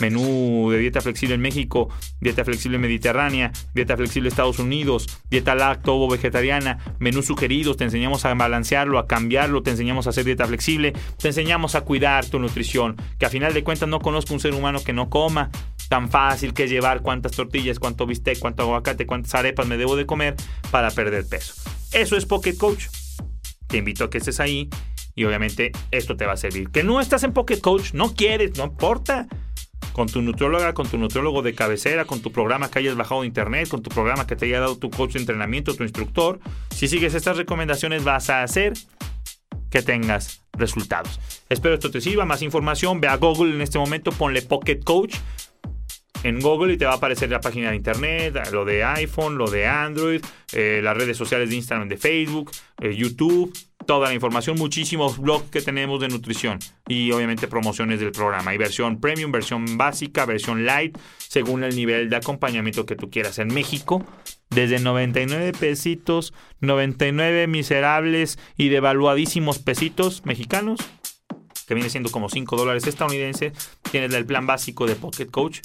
menú 0.00 0.70
de 0.70 0.78
dieta 0.78 1.00
flexible 1.00 1.34
en 1.34 1.40
México, 1.40 1.88
dieta 2.20 2.44
flexible 2.44 2.78
mediterránea, 2.78 3.52
dieta 3.74 3.96
flexible 3.96 4.28
Estados 4.28 4.58
Unidos, 4.58 5.06
dieta 5.30 5.54
lacto 5.54 5.96
o 5.96 6.08
vegetariana, 6.08 6.78
menús 6.98 7.26
sugeridos, 7.26 7.76
te 7.76 7.84
enseñamos 7.84 8.24
a 8.24 8.34
balancearlo, 8.34 8.98
a 8.98 9.06
cambiarlo, 9.06 9.62
te 9.62 9.70
enseñamos 9.70 10.06
a 10.06 10.10
hacer 10.10 10.24
dieta 10.24 10.46
flexible, 10.46 10.92
te 11.18 11.28
enseñamos 11.28 11.74
a 11.74 11.82
cuidar 11.82 12.26
tu 12.26 12.38
nutrición, 12.38 12.96
que 13.18 13.26
final 13.30 13.54
de 13.54 13.64
cuentas 13.64 13.88
no 13.88 14.00
conozco 14.00 14.34
un 14.34 14.40
ser 14.40 14.54
humano 14.54 14.80
que 14.84 14.92
no 14.92 15.08
coma. 15.08 15.50
Tan 15.88 16.08
fácil 16.08 16.54
que 16.54 16.68
llevar 16.68 17.02
cuántas 17.02 17.32
tortillas, 17.32 17.78
cuánto 17.78 18.06
bistec, 18.06 18.38
cuánto 18.38 18.62
aguacate, 18.62 19.06
cuántas 19.06 19.34
arepas 19.34 19.66
me 19.66 19.76
debo 19.76 19.96
de 19.96 20.06
comer 20.06 20.36
para 20.70 20.90
perder 20.90 21.26
peso. 21.26 21.54
Eso 21.92 22.16
es 22.16 22.26
Pocket 22.26 22.56
Coach. 22.56 22.86
Te 23.66 23.78
invito 23.78 24.04
a 24.04 24.10
que 24.10 24.18
estés 24.18 24.38
ahí 24.38 24.68
y 25.14 25.24
obviamente 25.24 25.72
esto 25.90 26.16
te 26.16 26.26
va 26.26 26.34
a 26.34 26.36
servir. 26.36 26.70
Que 26.70 26.84
no 26.84 27.00
estás 27.00 27.24
en 27.24 27.32
Pocket 27.32 27.60
Coach, 27.60 27.92
no 27.92 28.14
quieres, 28.14 28.56
no 28.56 28.64
importa. 28.64 29.26
Con 29.92 30.08
tu 30.08 30.22
nutrióloga, 30.22 30.72
con 30.72 30.86
tu 30.86 30.98
nutriólogo 30.98 31.42
de 31.42 31.54
cabecera, 31.54 32.04
con 32.04 32.20
tu 32.20 32.30
programa 32.30 32.70
que 32.70 32.78
hayas 32.78 32.94
bajado 32.94 33.22
de 33.22 33.26
internet, 33.26 33.68
con 33.68 33.82
tu 33.82 33.90
programa 33.90 34.26
que 34.26 34.36
te 34.36 34.46
haya 34.46 34.60
dado 34.60 34.78
tu 34.78 34.88
coach 34.88 35.14
de 35.14 35.20
entrenamiento, 35.20 35.74
tu 35.74 35.82
instructor. 35.82 36.38
Si 36.70 36.86
sigues 36.86 37.14
estas 37.14 37.36
recomendaciones 37.36 38.04
vas 38.04 38.30
a 38.30 38.44
hacer 38.44 38.74
que 39.70 39.82
tengas 39.82 40.42
resultados. 40.52 41.20
Espero 41.48 41.74
esto 41.74 41.90
te 41.90 42.00
sirva. 42.00 42.24
Más 42.24 42.42
información, 42.42 43.00
ve 43.00 43.08
a 43.08 43.16
Google 43.16 43.54
en 43.54 43.60
este 43.60 43.78
momento, 43.78 44.12
ponle 44.12 44.42
Pocket 44.42 44.80
Coach 44.84 45.16
en 46.22 46.40
Google 46.40 46.74
y 46.74 46.76
te 46.76 46.84
va 46.84 46.92
a 46.92 46.96
aparecer 46.96 47.30
la 47.30 47.40
página 47.40 47.70
de 47.70 47.76
internet, 47.76 48.34
lo 48.52 48.64
de 48.64 48.84
iPhone, 48.84 49.38
lo 49.38 49.50
de 49.50 49.66
Android, 49.66 50.22
eh, 50.52 50.80
las 50.82 50.96
redes 50.96 51.16
sociales 51.16 51.50
de 51.50 51.56
Instagram, 51.56 51.88
de 51.88 51.96
Facebook, 51.96 52.50
eh, 52.80 52.94
YouTube, 52.94 53.56
toda 53.86 54.08
la 54.08 54.14
información, 54.14 54.56
muchísimos 54.58 55.18
blogs 55.18 55.50
que 55.50 55.62
tenemos 55.62 56.00
de 56.00 56.08
nutrición 56.08 56.58
y 56.86 57.10
obviamente 57.12 57.48
promociones 57.48 58.00
del 58.00 58.12
programa. 58.12 58.50
Hay 58.50 58.58
versión 58.58 59.00
premium, 59.00 59.32
versión 59.32 59.78
básica, 59.78 60.26
versión 60.26 60.66
light, 60.66 60.96
según 61.18 61.64
el 61.64 61.74
nivel 61.74 62.10
de 62.10 62.16
acompañamiento 62.16 62.86
que 62.86 62.96
tú 62.96 63.10
quieras. 63.10 63.38
En 63.38 63.48
México 63.48 64.04
desde 64.50 64.80
99 64.80 65.52
pesitos, 65.52 66.34
99 66.60 67.46
miserables 67.46 68.38
y 68.56 68.68
devaluadísimos 68.68 69.58
pesitos 69.58 70.24
mexicanos, 70.24 70.80
que 71.66 71.74
viene 71.74 71.88
siendo 71.88 72.10
como 72.10 72.28
5 72.28 72.56
dólares 72.56 72.86
estadounidenses, 72.86 73.52
tienes 73.90 74.12
el 74.12 74.26
plan 74.26 74.46
básico 74.46 74.86
de 74.86 74.96
Pocket 74.96 75.26
Coach 75.26 75.60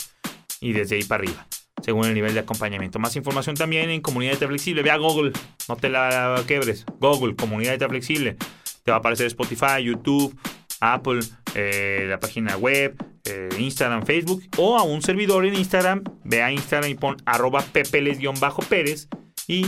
y 0.61 0.73
desde 0.73 0.95
ahí 0.95 1.03
para 1.03 1.23
arriba, 1.23 1.47
según 1.81 2.05
el 2.05 2.13
nivel 2.13 2.33
de 2.33 2.41
acompañamiento. 2.41 2.99
Más 2.99 3.15
información 3.15 3.55
también 3.55 3.89
en 3.89 4.01
Comunidad 4.01 4.37
de 4.37 4.47
Flexible. 4.47 4.83
Ve 4.83 4.91
a 4.91 4.97
Google, 4.97 5.31
no 5.67 5.75
te 5.75 5.89
la 5.89 6.43
quebres. 6.47 6.85
Google, 6.99 7.35
Comunidad 7.35 7.79
de 7.79 7.89
Flexible. 7.89 8.37
Te 8.83 8.91
va 8.91 8.97
a 8.97 8.99
aparecer 8.99 9.25
Spotify, 9.25 9.83
YouTube, 9.83 10.37
Apple, 10.79 11.19
eh, 11.55 12.05
la 12.07 12.19
página 12.19 12.57
web, 12.57 12.95
eh, 13.25 13.49
Instagram, 13.57 14.05
Facebook 14.05 14.43
o 14.57 14.77
a 14.77 14.83
un 14.83 15.01
servidor 15.01 15.45
en 15.45 15.55
Instagram. 15.55 16.03
Ve 16.23 16.41
a 16.41 16.51
Instagram 16.51 16.89
y 16.89 16.95
pon 16.95 17.17
arroba 17.25 17.61
pepeles-pérez 17.61 19.07
y 19.47 19.65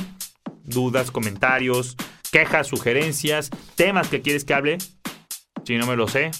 dudas, 0.64 1.12
comentarios, 1.12 1.96
quejas, 2.32 2.68
sugerencias, 2.68 3.50
temas 3.76 4.10
que 4.10 4.22
quieres 4.22 4.46
que 4.46 4.54
hable. 4.54 4.78
Si 5.64 5.78
no 5.78 5.88
me 5.88 5.96
lo 5.96 6.08
sé, 6.08 6.32